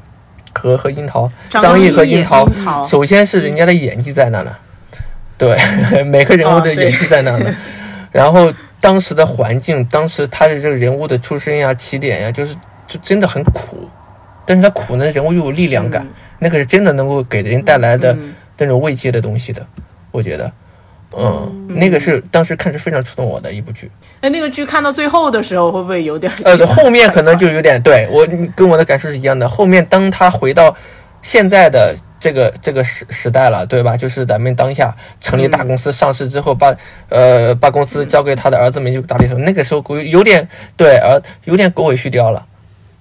[0.54, 2.48] 和和樱桃，张译和樱桃。
[2.88, 4.56] 首先是人家的演技在那呢，
[5.38, 5.58] 对，
[6.06, 7.56] 每个人物的演技在那呢。
[8.12, 12.56] 然后当时的环境，当时他的这个人物的出身呀、起点呀，就是
[12.88, 13.90] 就真的很苦，
[14.46, 16.08] 但是他苦呢，人物又有力量感，
[16.40, 18.36] 那个是真的能够给人带来的嗯。
[18.56, 19.66] 那种慰藉的东西的，
[20.12, 20.50] 我觉得，
[21.18, 23.90] 嗯，那个是当时看是非常触动我的一部剧。
[24.22, 29.48] 哎，那个剧看到最后的时候，会不会有点呃，后面可能就有点对我跟我的感受是一样的。
[29.48, 30.76] 后面当他回到
[31.22, 33.96] 现在的这个这个时时代了，对吧？
[33.98, 36.76] 就是咱们当下成立大公司上市之后，把
[37.10, 40.48] 呃把公司交给他的儿子们就打理时候，那个时候有有点
[40.78, 42.46] 对，呃有点狗尾续貂了。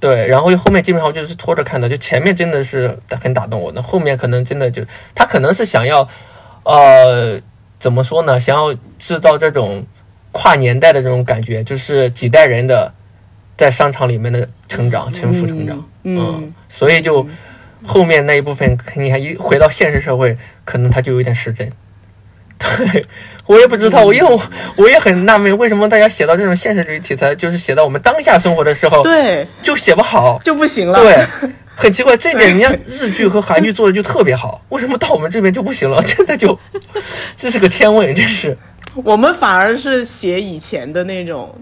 [0.01, 4.83] 对，然后后面基本上就是拖着看的，就前面真的是很打动我的，后面可能真的就
[5.15, 6.09] 他可能是想要，
[6.65, 7.41] 呃，
[7.83, 8.39] 怎么说呢？
[8.39, 9.85] 想要制造这种
[10.31, 12.95] 跨年代的这种感觉，就是几代人的
[13.57, 17.27] 在商场里面的成长、沉浮成长，嗯嗯，所以就
[17.85, 21.69] 后面那一部分，你看一回到现实社会，可能他就有点失真。
[22.57, 23.05] 对，
[23.47, 24.41] 我也不知道，我因为我
[24.77, 30.41] 我也很纳闷，为什么大家写到这种现实主义题材，就是写到我们当下生活的时候，对就写不好。
[30.45, 31.01] 就不行了。
[31.01, 31.51] 对，
[31.83, 36.01] 很奇怪，这点人家 日剧和韩剧做的就特别好，为什么到我们这边就不行了？
[36.07, 36.57] 真的就，
[37.37, 38.57] 这是个天问，真是。
[39.03, 41.53] 我们反而是写以前的那种，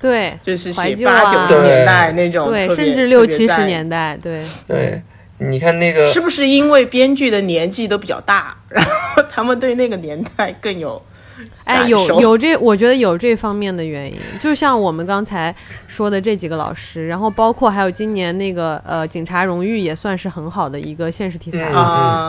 [0.00, 3.64] 对就是写八九啊十年代那种，对，特别甚至六七十。
[3.64, 5.02] 年代，对，对，
[5.38, 11.02] 你看那个，是不是因为编剧的年纪都比较大，然后他们对那个年代更有
[11.64, 15.54] 哎，有有这，我觉得有这方面的原因，就像我们刚才
[15.86, 21.58] 说的这几个老师，然后包括还有今年那个呃警察荣誉也算是很好的一个现实题材？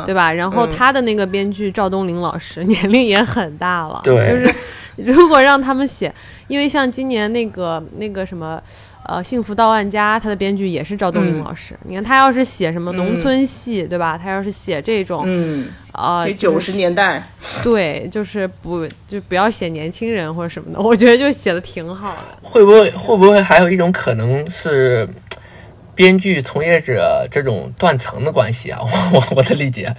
[0.06, 0.32] 对吧？
[0.32, 4.56] 然后嗯他的那个编剧赵东林老师 年龄也很大了，对就是
[4.98, 6.14] 如果让他们写，
[6.48, 8.62] 因为像今年那个那个什么。
[9.10, 11.74] 呃，幸福到万家，他的编剧也是赵东林嗯老师。
[11.84, 14.16] 你看他要是写什么农村戏，对吧？
[14.16, 17.24] 他要是写这种，嗯，呃，给就是九十年代，
[17.64, 22.38] 对，就是不就不要写年轻人或者什么的，我觉得就写的挺好的。
[22.44, 25.10] 会不会会不会还有一种可能是
[25.96, 28.80] 编剧从业者这种断层的关系啊？
[29.12, 29.92] 我我我的理解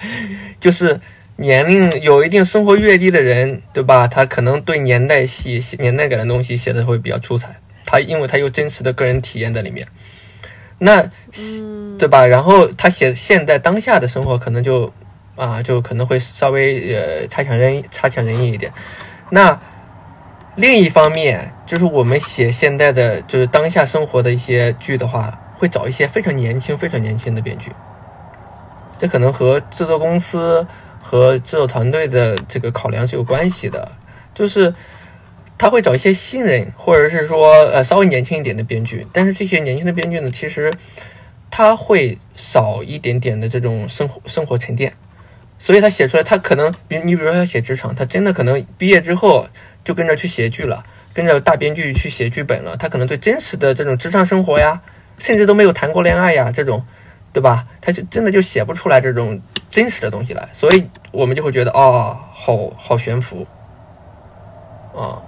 [0.60, 1.00] 就是
[1.34, 4.06] 年龄有一定生活阅历的人，对吧？
[4.06, 9.86] 他可能对年代戏、年代感的东西写的会比较出彩，他因为他有真实的个人体验在里面。
[10.78, 11.10] 那
[11.98, 12.26] 对吧？
[12.26, 14.90] 然后他写现在当下的生活，可能就
[15.36, 18.72] 啊，就可能会稍微呃差强人差强人意一点。
[19.28, 19.60] 那
[20.56, 27.70] 另一方面，就是我们写现代的，就是当下生活的一些剧的话，会找一些非常年轻、非常年轻的编剧。
[28.98, 30.66] 这可能和制作公司
[31.02, 33.92] 和制作团队的这个考量是有关系的，
[34.34, 34.74] 就是
[35.60, 39.06] 他会找一些新人，或者是说呃稍微年轻一点的编剧。
[39.12, 40.72] 但是这些年轻的编剧呢，其实
[41.50, 44.94] 他会少一点点的这种生活生活沉淀，
[45.58, 49.46] 所以他写出来，他可能比你比如说他写职场，他真的可能毕业之后。
[49.82, 50.84] 就跟着去写剧了，
[51.14, 52.76] 跟着大编剧去写剧本了。
[52.76, 54.82] 他可能对真实的这种职场生活呀，
[55.18, 56.84] 甚至都没有谈过恋爱呀，这种，
[57.32, 57.66] 对吧？
[57.80, 59.40] 他就真的就写不出来这种
[59.70, 60.46] 真实的东西来。
[60.52, 63.46] 所以我们就会觉得，哦，好好悬浮，
[64.94, 65.22] 啊，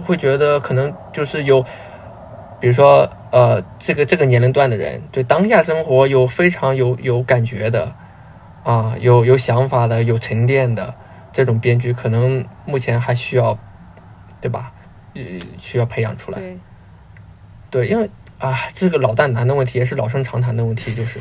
[0.00, 1.62] 会觉得可能就是有，
[2.60, 7.94] 比如说，呃，这个这个年龄段的人对当下生活有非常有有感觉的，
[8.64, 10.94] 啊，有有想法的，有沉淀的
[11.32, 13.58] 这种编剧，可能目前还需要。
[14.42, 14.72] 对吧？
[15.12, 15.20] 呃，
[15.58, 16.38] 需要培养出来。
[16.38, 16.58] 对，
[17.70, 21.20] 对，因为啊，这个老大难的问题也是老生常谈的问题，就是，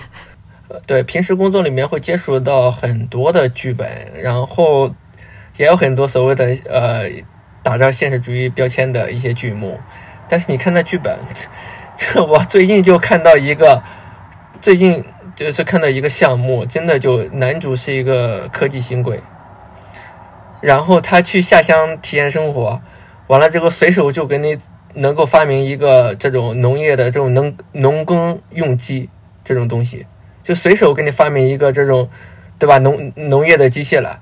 [0.70, 4.88] 呃，对，平时工作里面会接触到很多的剧本，然后
[5.58, 7.10] 也有很多所谓的呃
[7.70, 9.80] 打着现实主义标签的一些剧目，
[10.28, 11.20] 但是你看那剧本，
[11.96, 13.84] 这我最近就看到一个，
[14.60, 15.06] 最近
[15.36, 19.22] 就是看到一个项目，真的就男主是一个科技新贵，
[20.62, 22.82] 然后他去下乡体验生活。
[23.28, 24.58] 完了之后，随手就给你
[24.96, 29.12] 能够发明一个这种农业的这种农农耕用机
[29.44, 30.08] 这种东西，
[30.42, 32.10] 就随手给你发明一个这种，
[32.58, 32.80] 对吧？
[32.80, 34.20] 农农业的机械了，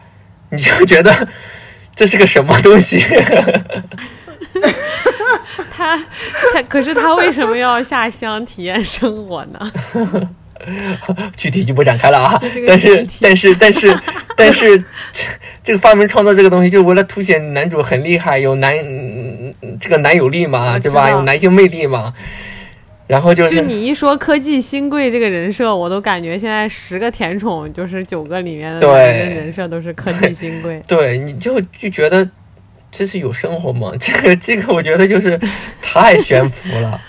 [0.50, 1.30] 你就觉得
[1.98, 3.00] 这是个什么东西？
[5.76, 5.98] 他
[6.54, 9.72] 他可是他为什么要下乡体验生活呢？
[11.36, 12.42] 具体就不展开了啊。
[12.68, 14.00] 但是但是但是
[14.38, 14.84] 但是。
[15.64, 18.74] 这个发明创造这个东西，就是为了凸显男主很厉害，有男
[19.82, 21.10] 这个男友力嘛，对吧？
[21.10, 22.14] 有男性魅力嘛。
[23.08, 30.82] 然后就是，就你一说科技新贵这个人设，我都感觉现在十个甜宠就是九个里面的人设都是科技新贵。
[30.88, 32.30] 对，你就就觉得
[32.92, 33.94] 这是有生活吗？
[34.00, 35.40] 这 个这个，我觉得就是
[35.82, 37.00] 太悬浮了，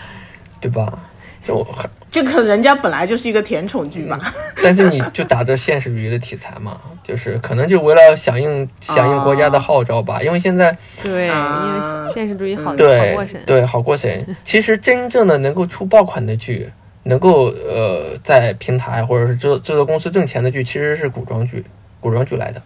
[0.61, 1.07] 对吧？
[1.45, 1.91] 就很。
[2.11, 4.19] 这个人家本来就是一个甜宠剧嘛，
[4.63, 14.27] 但是你就打着现实主义的题材嘛， 就是可能就为了响应响应国家的号召吧，因为现在对，因为现实主义好对过审，对好过审。
[14.43, 16.69] 其实真正的能够出爆款的剧，
[17.03, 21.63] 能够呃在平台或者是制制作公司挣钱的剧，其实是古装剧，
[22.01, 22.63] 古装剧来的。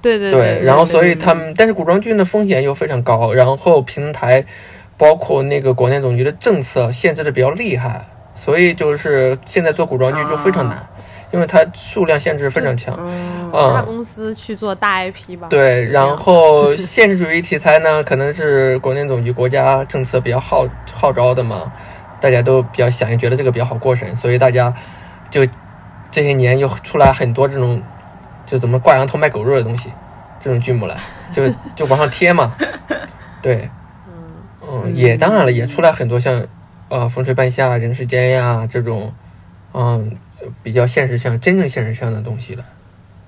[0.00, 4.44] 对对对，然后所以他们，但是古装剧的风险又非常高，然后平台
[4.96, 8.06] 包括那个广电总局的政策限制的比较厉害。
[8.46, 10.80] 所以就是现在做古装剧就非常难，
[11.32, 12.94] 因为它数量限制非常强。
[12.96, 15.48] 嗯，大公司去做大 IP 吧。
[15.50, 21.72] 对，然后现实主义题材呢，可能是广电总局国家政策比较号号召的嘛，
[22.20, 24.72] 大家都比较响应，觉得这个比较好过审，所以大家
[25.28, 25.44] 就
[26.12, 27.82] 这些年又出来很多这种
[28.46, 29.90] 就怎么挂羊头卖狗肉的东西，
[30.38, 30.96] 这种剧目来，
[31.34, 31.42] 就
[31.74, 32.54] 就往上贴嘛。
[33.42, 33.68] 对，
[34.62, 36.46] 嗯，也当然了，也出来很多像。
[36.88, 39.12] 呃，风吹半夏、人世间呀，这种，
[39.72, 40.16] 嗯，
[40.62, 42.64] 比较现实向、真正现实向的东西了。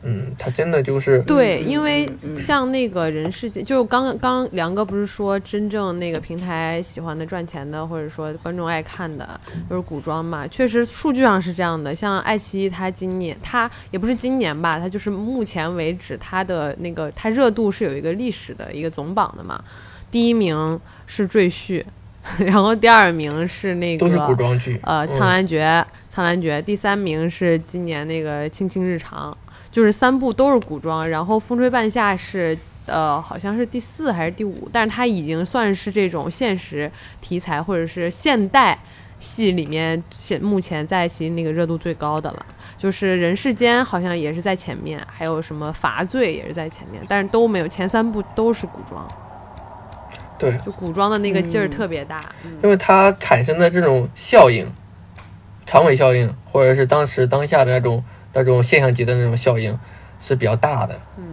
[0.02, 9.28] 嗯，他真的就是对，因为像那个人世间，就刚刚梁哥不是说，真正那个平台喜欢的、赚钱的，或者说观众爱看的，
[9.68, 10.46] 就是古装嘛。
[10.46, 11.92] 确实，数据上是这样的。
[11.92, 19.61] 像爱奇艺，它今年，它也不是今年吧，它就是目前为止，它的那个它热度是有一个历史的一个总榜的嘛。
[20.12, 21.82] 第一名是《赘婿》。
[22.39, 25.64] 然后第二名是那个都是古装剧，呃，《苍兰诀》，
[26.09, 26.61] 《苍兰诀》。
[26.64, 29.33] 第三名是今年那个《卿卿日常》，
[29.70, 31.09] 就是三部都是古装。
[31.09, 32.57] 然后《风吹半夏》是
[32.87, 38.79] 呃，好像是第四还是第五，但是它已经算是这种现实题材或者是现代
[39.20, 42.47] 戏里面现目前在其那个热度最高的了。
[42.76, 49.07] 就是《人世间》好像也是在前面，还有什么《罚罪》也是在前面，但是都没有前三部都是古装。
[50.39, 52.20] 对，就古装的那个劲儿特别大，
[52.62, 54.66] 因为它产生的这种效应，
[55.66, 59.78] 长尾效应，或者是当时当下的那种那种现象级的那种效应
[60.20, 61.01] 是比较大的。
[61.16, 61.24] 嗯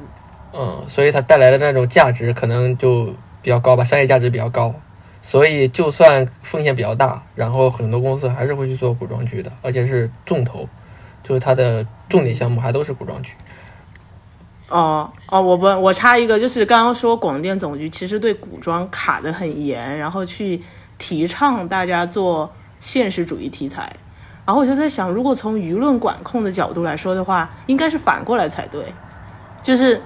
[0.54, 4.74] 嗯，所以它带来的那种价值可能就比较高吧，商业价值比较高。
[5.22, 10.70] 所以就算风险比较大，然后很多公司还是会去做古装剧的，而且是重头，
[11.24, 13.34] 就是它的重点项目还都是古装剧。
[14.68, 20.62] 哦哦，我不，我插一个，就是刚刚说广电总局其实对古装卡的很严，然后去
[20.98, 23.96] 提倡大家做现实主义题材，
[24.44, 28.92] 然后我就在想，如果从舆论管控的角度来说的话，应该是反过来才对，
[29.62, 30.02] 就是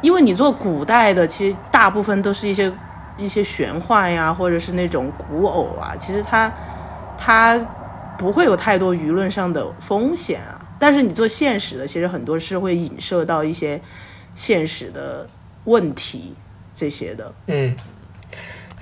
[0.00, 2.72] 因为你做古代的，其实大部分都是一些
[3.16, 6.52] 一些玄幻呀，或者是那种古偶啊，其实它
[7.16, 7.56] 它
[8.18, 10.57] 不会有太多舆论上的风险啊。
[10.78, 13.80] 但是你做现实的，其实很多是会影射到一些
[14.34, 15.26] 现实的
[15.64, 16.34] 问题
[16.72, 17.34] 这些的。
[17.46, 17.74] 嗯，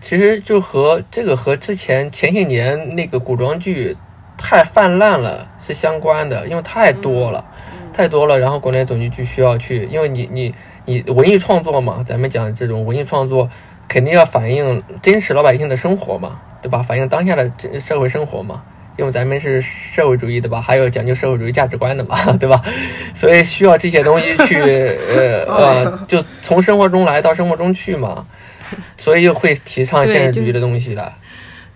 [0.00, 3.96] 其实就和这个和之前前些年那个古装剧
[4.36, 7.44] 太泛滥了是相关的，因为太多了，
[7.92, 8.38] 太多了。
[8.38, 13.48] 然后国内总局就需要去，因为你你你文艺创作嘛，咱们讲这种文艺创作
[13.88, 16.82] 肯定要反映真实老百姓的生活嘛，对吧？
[16.82, 18.62] 反映当下的这社会生活嘛。
[18.96, 22.62] 因为咱们是社会主义的吧，还有讲究社会主义价值观的嘛， 对吧？
[23.14, 28.26] 所以需要这些东西去，呃 呃，就从生活中来到生活中去嘛，
[28.98, 31.12] 所以会提倡现实主义的东西的，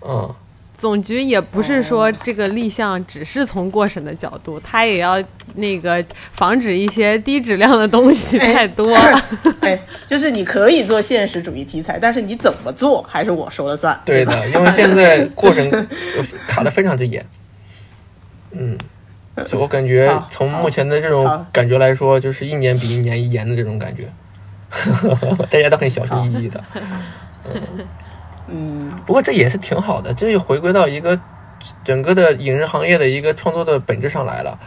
[0.01, 0.35] 嗯。
[0.81, 5.23] 总局也不是说这个立项只是从过审的角度，他也要
[5.57, 6.03] 那个
[6.33, 8.97] 防止一些低质量的东西太多。
[9.61, 14.01] 哎，就是你可以做现实主义题材，但是你怎么做还是我说了算。
[14.07, 15.87] 对的，因为现在过程
[16.49, 17.23] 卡的非常之严。
[18.53, 18.79] 嗯，
[19.53, 24.09] 我感觉从目前的这种感觉来说，就是一年比一年严的这种感觉，
[25.51, 26.65] 大家都很小心翼翼的。
[27.45, 27.61] 嗯。
[28.51, 31.19] 嗯，不过这也是挺好的，这又回归到一个
[31.85, 34.59] 整个的影视行业的一个创作的本质上来了。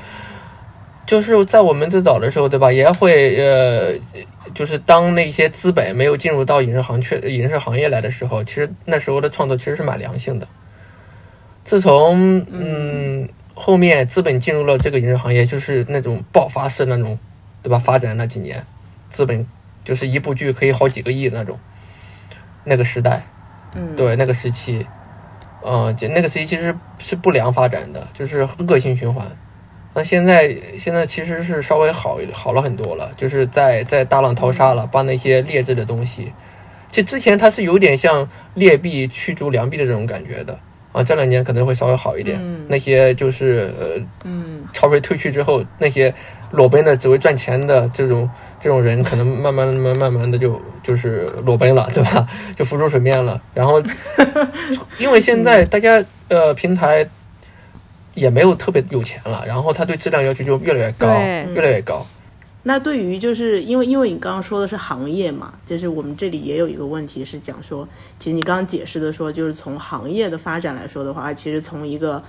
[1.06, 2.72] 就是在我们最早的时候，对吧？
[2.72, 4.00] 也会呃，
[4.54, 10.48] 就是当那些资本没有进入到影视行确影视行业来的时候，其实那时候的创作其实是蛮良性的。
[11.66, 17.20] 自从嗯后面资本进入了这个影视行业，就是那种爆发式那种，
[17.62, 17.78] 对吧？
[17.78, 18.66] 发展那几年，
[19.10, 19.46] 资本
[19.84, 21.60] 就是一部剧可以好几个亿那种，
[22.64, 23.24] 那个时代。
[23.96, 24.86] 对那个时期，
[25.66, 29.26] 嗯，就那个时期其实是不良发展的，就是恶性循环。
[29.94, 36.34] 那现在现在其实是稍微好好了很多了，就是在在大浪淘沙了，把那些劣质的东西，
[36.90, 40.60] 其实之前它是有点像劣币驱逐良币的这种感觉的
[40.92, 41.04] 啊。
[41.04, 46.14] 这两年可能会稍微好一点，那些就是呃，嗯，潮水退去之后，那些
[46.52, 48.30] 裸奔的只为赚钱的这种。
[48.64, 52.26] 这种人可能慢慢慢慢慢的就就是裸奔了，对吧？
[52.56, 53.42] 就浮出水面了。
[53.54, 53.84] 然后，
[54.98, 57.06] 因为现在大家呃平台
[58.14, 61.08] 也没有特别有钱了，然后他对质量要求就越来越高，
[61.54, 62.08] 越来越高。
[62.64, 67.86] 那对于就是因为因为你刚刚说的是行业嘛，就是我们这里也有一个问题是讲说，
[68.18, 72.24] 其实你刚刚解释的说，就是从行业的发展来说的话，其实从一个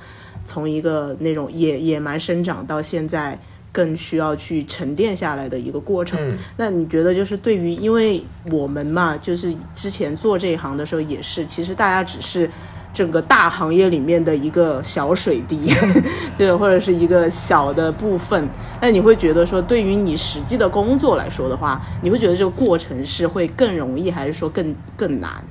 [0.45, 3.39] 从一个那种野野蛮生长到现在。
[3.75, 6.39] 更需要去沉淀下来的一个过程。
[6.57, 8.23] 那你觉得，就是对于，因为
[8.53, 12.49] 我们嘛，就是之前做这一行的时候也是，其实大家只是
[12.93, 15.75] 整个大行业里面的一个小水滴，
[16.39, 18.49] 对，或者是一个小的部分。
[18.81, 25.43] 那你会觉得说，对于你实际的工作来说的话，你会觉得这个过程是会更容易，还是说更更难？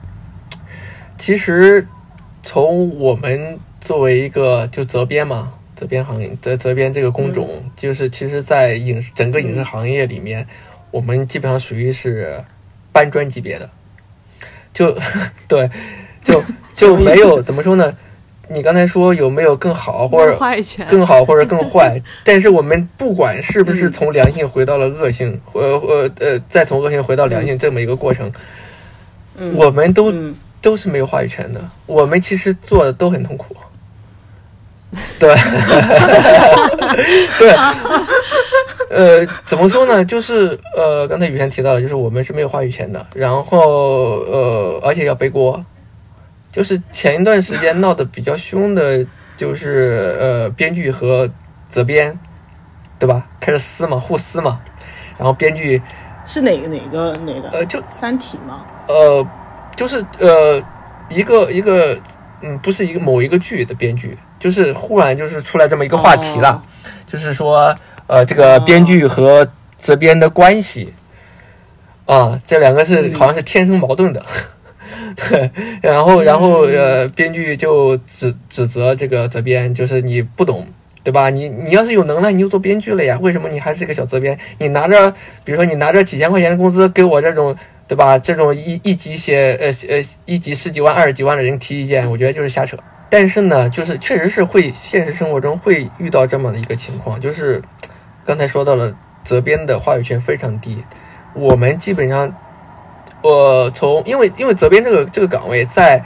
[1.17, 1.85] 其实，
[2.41, 5.51] 从我们作为一个就责编嘛。
[5.83, 10.47] 责编行业，责责编这个工种，就是其实，在影视整个影视行业里面，
[10.91, 12.41] 我们基本上属于是
[12.93, 13.69] 搬砖级别的，
[14.73, 14.97] 就
[15.45, 15.69] 对，
[16.23, 16.41] 就
[16.73, 17.93] 就没有怎么说呢？
[18.49, 20.37] 你刚才说有没有更好，或者
[20.87, 22.01] 更好，或者更 坏？
[22.23, 28.31] 但是我们不管是不是从良性回到了恶性，呃呃呃，再从恶性回到良性这么一个过程，
[29.55, 30.13] 我们都
[30.61, 31.59] 都是没有话语权的。
[31.85, 33.55] 我们其实做的都很痛苦。
[35.19, 35.35] 对，
[37.39, 37.51] 对，
[38.89, 40.05] 呃，怎么说呢？
[40.05, 43.59] 就是呃，刚才雨轩提到了，就是我们是没有话语权的，然后
[44.19, 45.63] 呃，而且要背锅。
[46.51, 49.03] 就是前一段时间闹得比较凶的，
[49.35, 51.27] 就是呃，编剧和
[51.67, 52.15] 责编，
[52.99, 53.25] 对吧？
[53.39, 54.61] 开始撕嘛，互撕嘛。
[55.17, 55.81] 然后编剧
[56.25, 57.49] 是哪个哪个哪个？
[57.49, 58.63] 呃，就《三体》吗？
[58.87, 59.27] 呃，
[59.75, 60.61] 就是呃，
[61.09, 61.97] 一个一个，
[62.41, 64.15] 嗯，不是一个某一个剧的编剧。
[64.43, 66.61] 就是忽然就是出来这么一个话题了，
[67.07, 67.73] 就是说，
[68.07, 69.47] 呃，这个编剧和
[69.77, 70.93] 责编的关系，
[72.03, 74.21] 啊，这两个是好像是天生矛盾的，
[75.15, 75.49] 对，
[75.81, 80.67] 然后然后呃，编剧就指指责这个责编，就是你不懂，
[81.05, 81.29] 对吧？
[81.29, 84.37] 你你要是有能耐，你就做编剧了呀，为什么你还是个小责编？
[84.57, 85.09] 你拿着，
[85.45, 87.55] 比如说你拿着几千块钱的工资给我这种，
[87.87, 88.19] 对吧？
[88.19, 92.77] 这种一一级写呃呃一级十几万、二十几万的人提意见，我觉得就是瞎扯。
[93.15, 97.61] 但是呢，就是确实是会现实生活中会遇到这么的一个情况，就是
[98.25, 98.91] 刚才说到了
[99.23, 100.83] 责编的话语权非常低。
[101.35, 102.35] 我们基本上，
[103.21, 106.03] 我从因为因为责编这个这个岗位在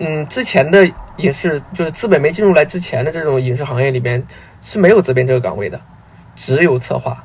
[0.00, 4.20] 嗯之前的影视就是资本没进入来之前的这种影视行业里边
[4.60, 5.80] 是没有责编这个岗位的，
[6.34, 7.22] 只有策划。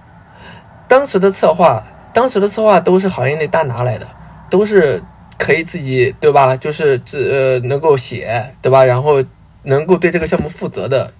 [0.87, 1.83] 当时的策划，
[2.13, 4.07] 当时的策划都是行业内大拿来的，
[4.51, 5.01] 都是。
[5.41, 6.55] 可以自己对吧？
[6.55, 8.85] 就是这呃能够写对吧？
[8.85, 9.23] 然后
[9.63, 11.11] 能够对这个项目负责的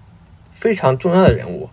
[0.52, 1.68] 非常重要的人物，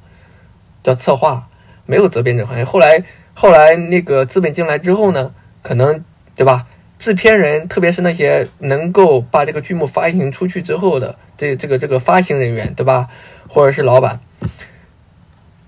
[0.83, 1.47] 叫策划，
[1.85, 2.65] 没有责编这行业。
[2.65, 3.05] 后来
[3.35, 5.31] 后来那个资本进来之后呢，
[5.62, 6.03] 可能
[6.35, 6.66] 对吧？
[6.99, 13.09] 制片人，特别是那些能够把这个剧目发行出去之后的这这个这个发行人员对吧？
[13.47, 14.19] 或者是老板，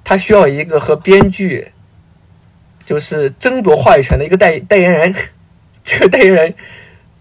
[0.02, 1.72] 他需要一个和编剧
[2.86, 5.14] 就是争夺话语权的一个代代言人。
[5.90, 6.54] 这个代言人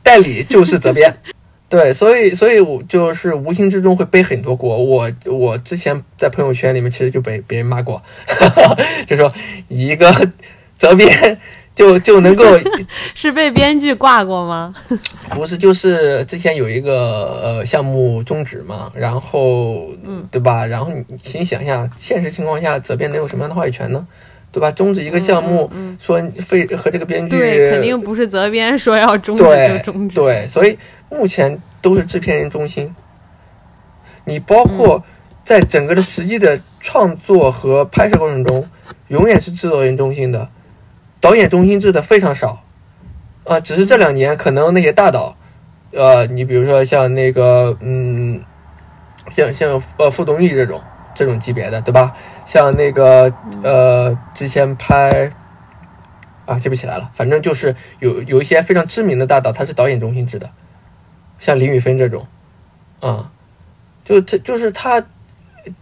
[0.04, 1.18] 代理就是责编，
[1.68, 4.78] 对，所以所以我就是无形之中会背很多锅。
[4.78, 8.02] 我我之前在朋友圈里面其实就被别人骂过，
[9.08, 9.32] 就说
[9.68, 10.14] 一个
[10.78, 11.40] 责编
[11.74, 12.44] 就就能够
[13.16, 14.76] 是被编剧挂过吗？
[15.30, 20.66] 不是，就是之前有一个呃项目终止嘛，然后嗯，对吧？
[20.66, 24.06] 然后你请想一下，现实情况下责编能有什么样的话语权呢？
[24.52, 24.72] 对吧？
[24.72, 25.70] 终止一个项目，
[26.00, 29.44] 说非和这个编剧对，肯定不是责编说要终止
[29.84, 30.16] 就终止。
[30.16, 30.78] 对，所以
[31.10, 32.96] 目前都是制片人中心。
[34.26, 35.04] 你包括
[35.44, 38.68] 在整个的实际的创作和拍摄过程中，
[39.08, 40.50] 永远是制作人中心的，
[41.20, 42.64] 导演中心制的非常少。
[43.46, 45.36] 啊，只是这两年可能那些大导，
[45.92, 48.40] 呃，你比如说像那个，嗯，
[49.32, 50.80] 像像呃傅东义这种
[51.16, 52.16] 这种级别的，对吧？
[52.50, 53.32] 像那个
[53.62, 55.32] 呃，之前拍
[56.48, 60.50] 啊，记不起来了，反正就是有有一些非常知名的大导，他是导演中心制的，
[61.38, 62.26] 像林宇芬这种，
[63.02, 63.30] 啊，
[64.04, 65.00] 就他就是他，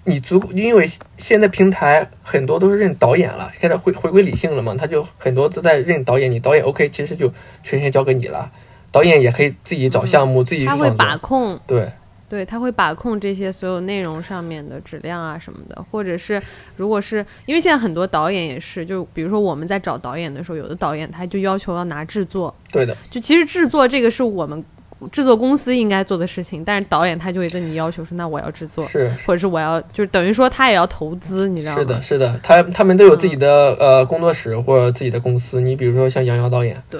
[0.04, 0.86] 你足因为
[1.18, 7.32] 现在平台很多都是认导演了，现在回回归理性了嘛，他就很多都在认导演，你导演 OK，其实就
[7.64, 8.52] 全权交给你了，
[8.92, 11.90] 导演也可以自己找项目，自己他会把控，对。
[12.30, 16.42] 对，他会把控这些所有内容上面的质量啊什么的，或者是
[16.76, 24.64] 如果是因为现在很多导演也是，就比如说我们在找导演的时候，有的导演他就要求要拿制作，对的，就其实制作这个是我们
[25.12, 31.80] 制作公司应该做的事情，但是导演他就会跟你要求说，那我要制作，是，或者是我要，就是等于说他也要投资，你知道吗？
[31.80, 37.00] 是的，是的，他他们都有自己的、呃工作室或者自己的公司，你比如说像杨洋导演，对，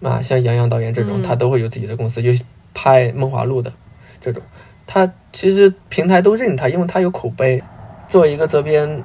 [0.00, 1.22] 啊，像杨洋导演这种，嗯。
[1.22, 2.30] 他都会有自己的公司，就
[2.72, 3.72] 拍《梦华录》的
[4.20, 4.42] 这种。
[4.86, 7.62] 他其实平台都认他，因为他有口碑。
[8.08, 9.04] 做一个责编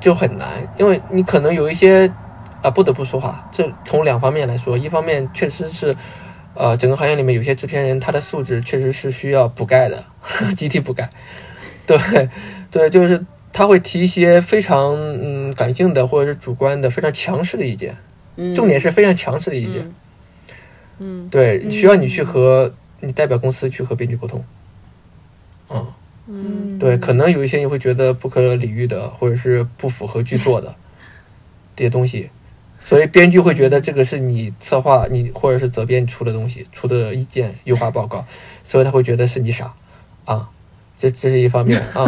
[0.00, 0.48] 就很难，
[0.78, 2.10] 因为你可能有一些
[2.62, 3.46] 啊，不得不说话。
[3.52, 5.94] 这从两方面来说，一方面确实是，
[6.54, 10.02] 呃，整个行业里面有些制片人他的素质确实是需要补钙的，
[10.56, 11.10] 集体补钙。
[11.86, 11.98] 对
[12.70, 13.22] 对，就是
[13.52, 17.94] 他会提一些非常嗯感性的或者是主观的非常强势的意见，
[18.36, 19.92] 嗯重点是非常强势的意见。
[20.98, 24.44] 嗯对，需要你去和你代表公司去和编剧沟通。
[25.70, 25.86] 嗯，
[26.28, 30.74] 嗯对，可能有一些你会觉得不可理喻的，或者是不符合剧作的
[31.76, 32.30] 这些东西，
[32.80, 38.24] 所以编剧会觉得这个是你策划你或者是责编出的东西，出的意见优化报告，
[38.64, 39.72] 所以他会觉得是你傻
[40.24, 40.48] 啊。
[40.98, 42.04] 这这是一方面啊，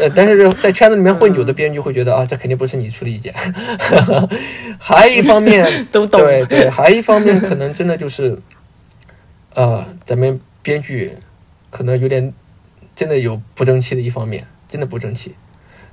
[0.00, 3.34] 呃，但是在圈子里面混久的编剧会觉得啊，这肯定不是你出的意见。
[4.80, 8.38] 还有一方面，都懂对对，还有一方面可能真的就是，
[9.54, 11.12] 呃，咱们编剧
[11.70, 12.32] 可能有点
[12.94, 15.34] 真的有不争气的一方面，真的不争气。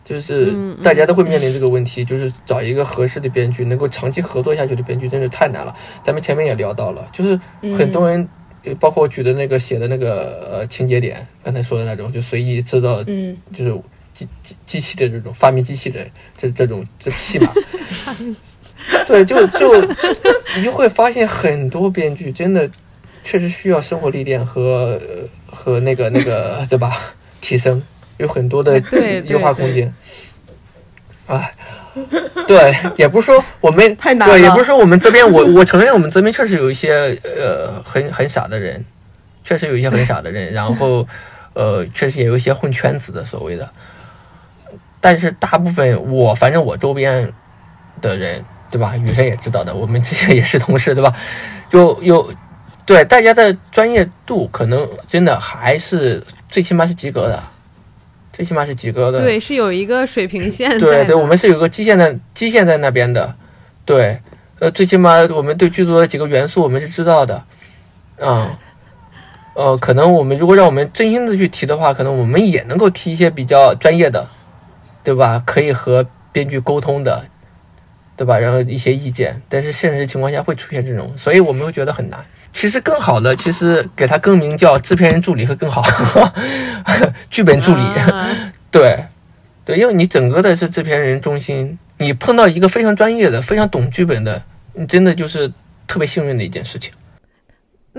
[0.05, 5.75] 就是大家都会面临这个问题，就是找一个合适的编剧，能够长期合作下去的编剧，真是太难了。
[6.01, 7.37] 咱们前面也聊到了，就是
[7.77, 8.25] 很多人，
[8.63, 13.81] 呃包括我举的那个写的那个呃情节点，刚才说的那种，就随意制造，嗯就是
[14.13, 17.51] 机机机器的这种发明机器人这这种这戏码，
[19.05, 19.69] 对，就就
[20.55, 22.69] 你就会发现很多编剧真的
[23.27, 26.97] 确实需要生活历练和呃和那个那个 对吧
[27.41, 27.83] 提升，
[28.15, 29.93] 有很多的对对优化空间。
[31.27, 31.53] 哎，
[32.47, 38.85] 对，也不是说我们对，也太难了不是说我们这边，我我承认我们这边确实有一些呃很很傻的人，
[39.43, 41.05] 确实有一些很傻的人，然后
[41.53, 43.69] 呃确实也有一些混圈子的所谓的，
[45.01, 47.29] 但是大部分我反正我周边
[48.01, 48.41] 的人，
[48.71, 48.95] 对吧？
[48.95, 51.13] 雨生也知道的，我们之前也是同事，对吧？
[51.69, 52.33] 就有
[52.87, 57.43] 对大家的专业度可能真的还是最起码是及格的，
[58.31, 59.19] 最起码是及格的。
[59.19, 63.35] 对，是有一个水平线在 对对，我们是有个基线在基线在那边的，
[63.83, 64.17] 对，
[64.59, 67.35] 呃，最起码我们对剧组的几个元素我们是知道的，
[68.21, 68.57] 啊、
[69.53, 74.25] 呃，可能我们如果让我们真心的去提的话，可能我们也能够提一些比较专业的，
[75.03, 75.43] 对吧？
[75.45, 77.25] 可以和编剧沟通的，
[78.15, 78.39] 对吧？
[78.39, 82.25] 然后一些意见，但是现实情况下会出现这种，所以我们会觉得很难。
[82.57, 85.83] 其实更好的，其实给它更名叫制片人助理会更好，
[87.29, 87.81] 剧本助理。
[87.83, 88.27] 啊
[88.71, 89.05] 对，
[89.63, 94.41] 对，因为你整个的是制片人中心，你碰到一个非常专业的、非常懂剧本的，
[94.73, 95.47] 你真的就是
[95.85, 96.91] 特别幸运的一件事情。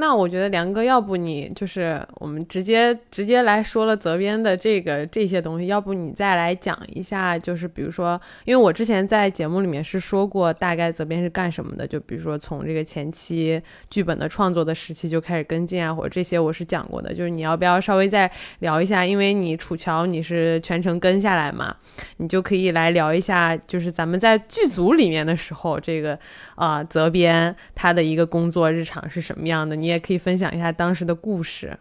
[0.01, 13.61] 那我觉得梁哥，要不你就是我们直接直接来说了责编的这个这些东西，要不你再来讲一下，就是比如说，因为我之前在节目里面是说过大概责编是干什么的，就比如说从这个前期
[13.91, 18.31] 剧本的创作的时期就开始跟进啊，或者这些我是讲过的，就是你要不要稍微再
[18.61, 19.05] 聊一下？
[19.05, 21.75] 因为你楚乔你是全程跟下来嘛，
[22.19, 26.17] 你就可以来聊一下，就是咱们在剧组里面的时候，这个
[26.55, 29.75] 啊责编他的一个工作日常是什么样的？
[29.75, 29.88] 你。
[29.89, 31.79] 你也可以分享一下当时的故事。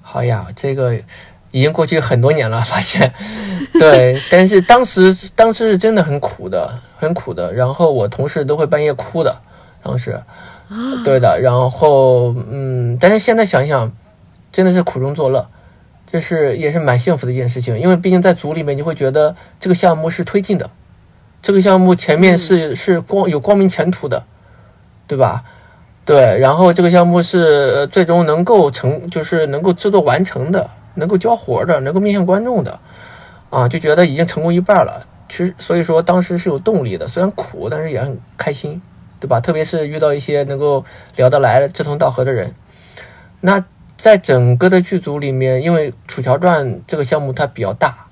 [0.00, 0.94] 好呀，这个
[1.50, 3.12] 已经过去很多年了，发现
[3.78, 7.52] 对，但是当时当时是真的很苦的，很苦的。
[7.52, 9.36] 然后我同事都会半夜哭的，
[9.82, 10.18] 当时，
[11.04, 11.38] 对的。
[11.38, 13.92] 然后嗯，但是现在想想，
[14.50, 15.46] 真的是苦中作乐，
[16.06, 17.78] 这是也是蛮幸福的一件事情。
[17.78, 20.70] 因为毕竟在组里面，你会觉得这个项目是推进的，
[21.42, 24.24] 这个项目前面是是光有光明前途的，
[25.06, 25.44] 对吧？
[26.04, 32.80] 对，然后这个项目是最终能够成，就是能够制作完成的，能够交活的，能够面向观众的，
[33.50, 35.06] 啊，就觉得已经成功一半了。
[35.28, 38.82] 其实，所以说当时是有动力的，虽然苦，但是也很开心，
[39.20, 39.38] 对吧？
[39.38, 42.52] 特别是遇到一些能够聊得来、志同道合的人。
[43.40, 43.64] 那
[43.96, 48.06] 在整个的剧组里面，因为《楚乔传》这个项目它比较大，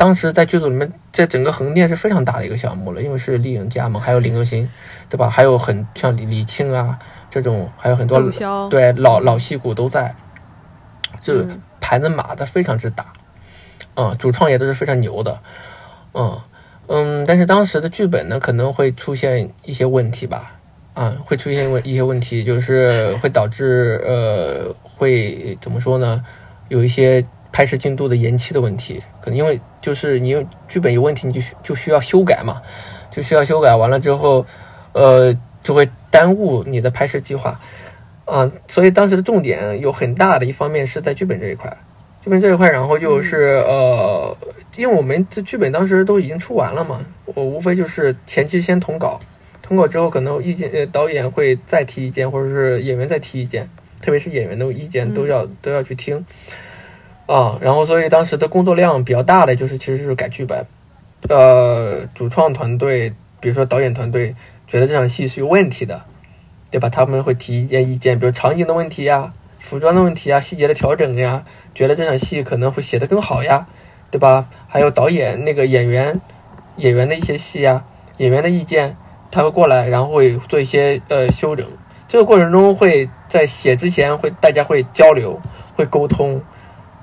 [0.00, 4.66] 当时在剧组里面，在整个横店是非常大的一个项目了，因为是丽影加盟，还有林更新，
[5.10, 5.28] 对吧？
[5.28, 6.98] 还有很像李李沁啊。
[7.28, 8.18] 这种还有很多
[8.70, 10.16] 对老老戏骨都在，
[11.20, 11.46] 这
[11.82, 13.12] 盘子码的非常之大，
[13.94, 15.38] 嗯，主创也都是非常牛的，
[16.14, 16.40] 嗯
[16.86, 20.54] 嗯，但是当时的剧本呢可能会出现一些问题吧，
[20.94, 26.24] 啊，会出现问一些问题，就是会导致呃会怎么说呢？
[26.68, 27.22] 有一些
[27.52, 32.62] 拍摄进度的延期的问题，可能因为就是你用剧本有问题，你就就需要修改嘛，
[33.10, 34.46] 就需要修改完了之后，
[34.92, 35.36] 呃。
[35.62, 37.60] 就会耽误你的拍摄计划，
[38.24, 41.76] 啊，所以当时的重点有很大的一方面是在剧本这一块，
[42.22, 44.34] 剧本这一块，然后就是呃，
[44.76, 49.20] 因为我们这剧本当时都已经出完了嘛，我无非就是前期先统稿，
[49.60, 53.68] 统稿之后可能意见呃导演会再提意见，或者是演员再提意见，
[54.00, 56.24] 特别是演员的意见都要都要去听，
[57.32, 60.66] 啊，然后所以当时的工作量比较大的就是其实是改剧本，
[61.28, 64.34] 呃，主创团队，比如说导演团队。
[64.66, 66.00] 觉得这场戏是有问题的，
[66.70, 66.88] 对吧？
[66.88, 71.44] 他们会提一些意见，比如场景的问题呀、服装的问题呀、细节的调整呀，
[71.74, 73.66] 觉得这场戏可能会写得更好呀，
[74.12, 74.48] 对吧？
[74.68, 76.20] 还有导演那个演员
[76.76, 77.84] 演员的一些戏呀，
[78.18, 78.96] 演员的意见，
[79.32, 81.66] 他会过来，然后会做一些呃修整。
[82.06, 85.40] 这个过程中会在写之前会大家会交流、
[85.74, 86.40] 会沟通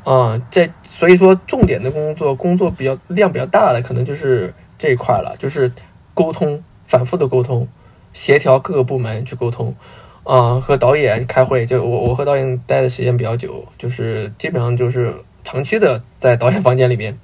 [0.10, 5.72] 啊，这所以说重点的工作工作比较量比较大的可能就是这一块了，就是
[6.14, 6.64] 沟通。
[6.90, 7.68] 反复的沟通，
[8.14, 9.76] 协调各个部门去沟通，
[10.24, 15.14] 啊，和导演开会，就我我和导演待的时间比较久，就是基本上就是
[15.44, 17.20] 长期的在导演房间里面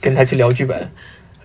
[0.00, 0.90] 跟他去聊剧本，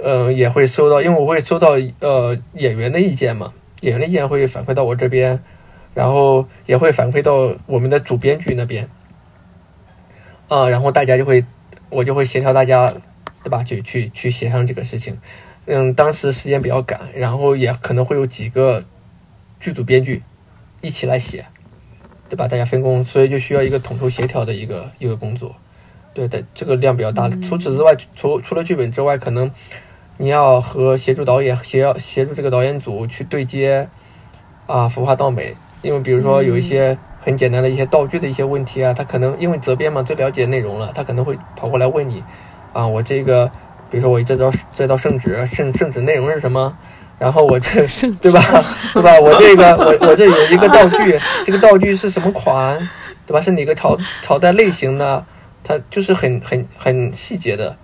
[0.02, 3.52] 呃，也会收到，因为我会收到呃演员的意见嘛，
[3.82, 5.44] 演员的意见会反馈到我这边，
[5.94, 8.88] 然后也会反馈到我们的主编剧那边，
[10.48, 11.44] 啊，然后大家就会
[11.90, 12.94] 我就会协调大家，
[13.44, 13.64] 对吧？
[13.64, 15.20] 去去去协商这个事情。
[15.66, 18.84] 嗯，当时时间比较赶，然后也可能会有几个
[19.60, 20.22] 剧组编剧
[20.82, 21.46] 一起来写，
[22.30, 22.48] 对吧？
[22.48, 25.56] 大家分工，所以就需要一个统筹协调的一个一个工作。
[26.14, 27.30] 对的，这个量比较大。
[27.30, 29.50] 除此之外，除除了剧本之外，可能
[30.18, 33.88] 你要和协助导演协协助这个导演组去对接
[34.68, 35.56] 啊，服化道美。
[35.82, 42.24] 因为比如说有一些很简单的一些道具的一些问题啊，他可能因为责编嘛最了解内容了，他可能会跑过来问你
[42.74, 43.50] 啊，我这个。
[43.90, 46.76] 比如说我这道这道圣旨圣圣旨内容是什么？
[47.20, 47.86] 然后我这
[48.20, 48.42] 对吧
[48.92, 49.20] 对吧？
[49.20, 52.76] 我这个我我这有一个道具，这个道具是什么款？
[53.28, 53.40] 对吧？
[53.40, 55.24] 是哪个朝朝代类型的？
[55.64, 57.78] 它就是很很很细节的，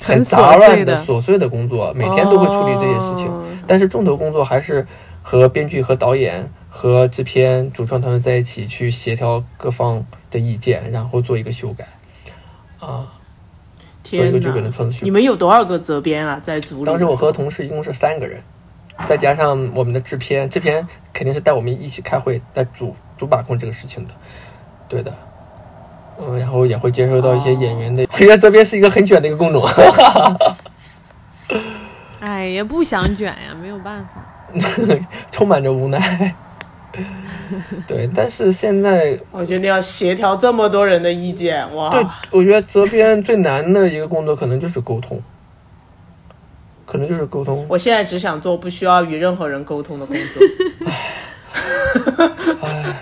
[0.00, 3.28] 很杂乱的琐碎的工作，每天都会处理这些事情。
[3.66, 4.86] 但是重头工作还是
[5.22, 6.48] 和编剧、和导演、
[6.78, 11.84] 和制片、主创团队在一起去协调各方的意见，然后做一个修改
[12.78, 13.14] 啊。
[14.04, 14.40] 天呐！
[15.02, 16.40] 你们有多少个责编啊？
[16.40, 16.84] 在组里？
[16.84, 18.40] 当时我和同事一共是三个人，
[19.08, 24.14] 再加上我们的制片，制片肯定是带我们一起开会，在主主把控这个事情的。
[24.88, 25.12] 对的，
[26.20, 28.06] 嗯，然后也会接收到一些演员的。
[28.12, 29.66] 我觉得责编是一个很卷的一个工种。
[32.20, 34.22] 哎，也不想卷呀，没有办法，
[35.32, 36.32] 充满着无奈。
[37.86, 41.90] 对，但是现在 我觉得要协调这么多人的意见，哇！
[41.90, 45.22] 对，我觉得责编最难的一个工作可能就是沟通，
[46.84, 47.64] 可能就是沟通。
[47.68, 50.42] 我现在只想做不需要与任何人沟通的工作。
[52.62, 52.94] 唉，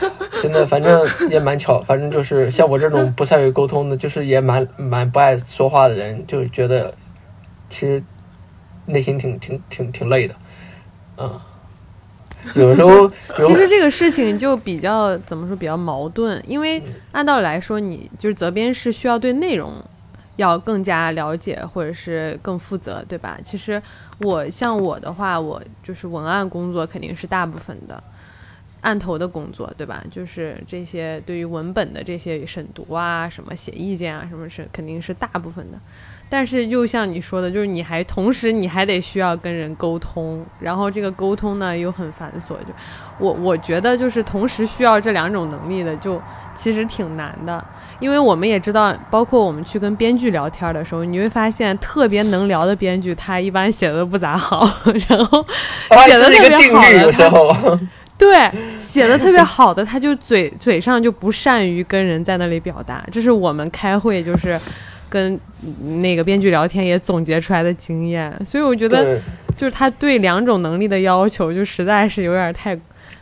[0.42, 6.94] 真的，反正也蛮巧，反正就是像我这种不善于沟通的，就是也蛮蛮不爱说话的人，就觉得
[7.68, 8.02] 其实
[8.86, 10.34] 内心挺挺挺挺累的，
[11.18, 11.40] 嗯，
[12.54, 13.10] 有时候
[13.44, 16.82] 其实这个事情就比较怎么说比较矛盾，因为
[17.12, 19.72] 按道理来说，你就是责编是需要对内容
[20.36, 23.38] 要更加了解或者是更负责，对吧？
[23.44, 23.82] 其实
[24.18, 28.02] 我像我的话，我就是文案工作肯定是大部分的。
[28.86, 30.00] 案头的工作，对吧？
[30.08, 35.78] 就是这些对于文本的这些审读啊，什么写意见啊，什么是肯定是大部分的。
[36.28, 42.50] 但是又像你说的，就是你还同时你还得需要跟人沟通，然后这个沟通呢又很繁琐。
[42.50, 42.66] 就
[43.18, 46.22] 我我觉得就是同时需要这两种能力的，就
[46.54, 47.64] 其实挺难的。
[47.98, 54.68] 因为我们也知道，包括我们去跟编剧聊天的时候，你会发现特别能聊的编剧，他一般写的不咋好，
[55.08, 55.44] 然后
[56.06, 57.80] 写的特别好的。
[58.18, 64.58] 对，写的特别好的，他就嘴嘴上就不善于跟人在那里表达，这是我们开会就是
[65.08, 65.38] 跟
[66.00, 68.32] 那个编剧聊天也总结出来的经验。
[68.44, 69.20] 所以我觉得，
[69.54, 72.78] 就是他对两种能力的要求，就实在是有点太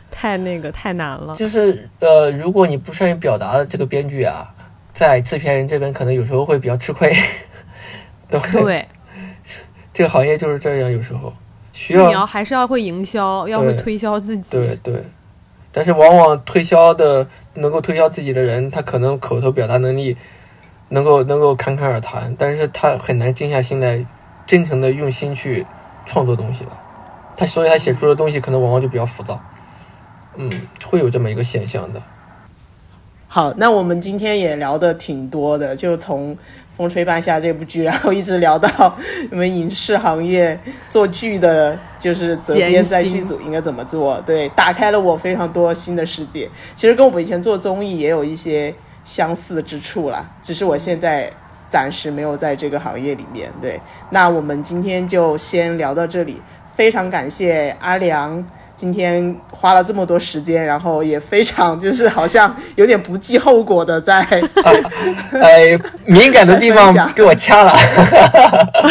[0.09, 1.35] 太那个太难了。
[1.35, 4.49] 就是呃，如果你不善于表达的这个编剧啊，
[4.93, 7.13] 在制片人这边可能有时候会比较吃亏。
[8.29, 8.87] 对，
[9.93, 11.33] 这个行业就是这样，有时候。
[11.75, 14.51] 需要你要还是要会营销，要会推销自己。
[14.51, 15.03] 对对，
[15.73, 20.15] 但是往往推销的能够推销自己的人，他可能口头表达能力
[20.87, 24.05] 能够能够侃侃而谈，但是他很难静下心来，
[24.47, 25.67] 真诚的用心去
[26.05, 26.71] 创作东西了。
[27.35, 29.37] 他所以他写出的东西可能往往就比较浮躁。
[30.35, 30.49] 嗯，
[30.85, 32.01] 会有这么一个现象的。
[33.27, 36.33] 好，那我们今天也聊的挺多的，就从。
[36.75, 38.95] 《风吹半夏》这部剧，然后一直聊到
[39.31, 44.21] 你们影视行业做剧的，就是责编在剧组应该怎么做？
[44.25, 46.49] 对，打开了我非常多新的世界。
[46.75, 48.73] 其实跟我们以前做综艺也有一些
[49.05, 51.31] 相似之处啦，只是我现在
[51.69, 53.49] 暂时没有在这个行业里面。
[53.61, 53.79] 对，
[54.09, 56.41] 那我们今天就先聊到这里，
[56.75, 58.45] 非常感谢阿良。
[58.75, 64.19] 今天花了这么多时间，然后也非常就是好像有点不计后果的在，
[65.41, 67.73] 哎，敏感的地方给我掐了，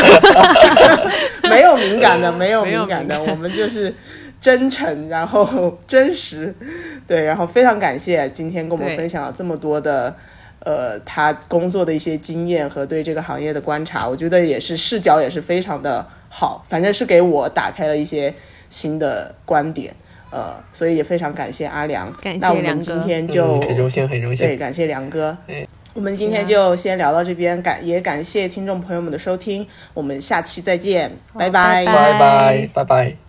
[1.51, 3.95] 没有敏感的，没有敏感的，我们就是
[4.41, 6.55] 真诚，然后真实，
[7.07, 10.17] 对，然后非常感谢今天跟我们分享了这么多的，
[10.61, 18.35] 呃，他工作的一些经验和对这个行业的观察，我觉得也是视角也是非常的好，反正是给我打开了一些。
[18.75, 19.95] 新的观点，
[20.33, 22.13] 呃，所以也非常感谢阿良。
[22.41, 24.45] 那我们今天就很荣幸，很荣幸。
[24.45, 25.37] 对，感谢梁哥。
[25.95, 29.65] 我们今天就先聊到这边，感也感谢听众朋友们的收听，
[29.95, 33.24] 我们下期再见，拜拜，拜拜，拜拜。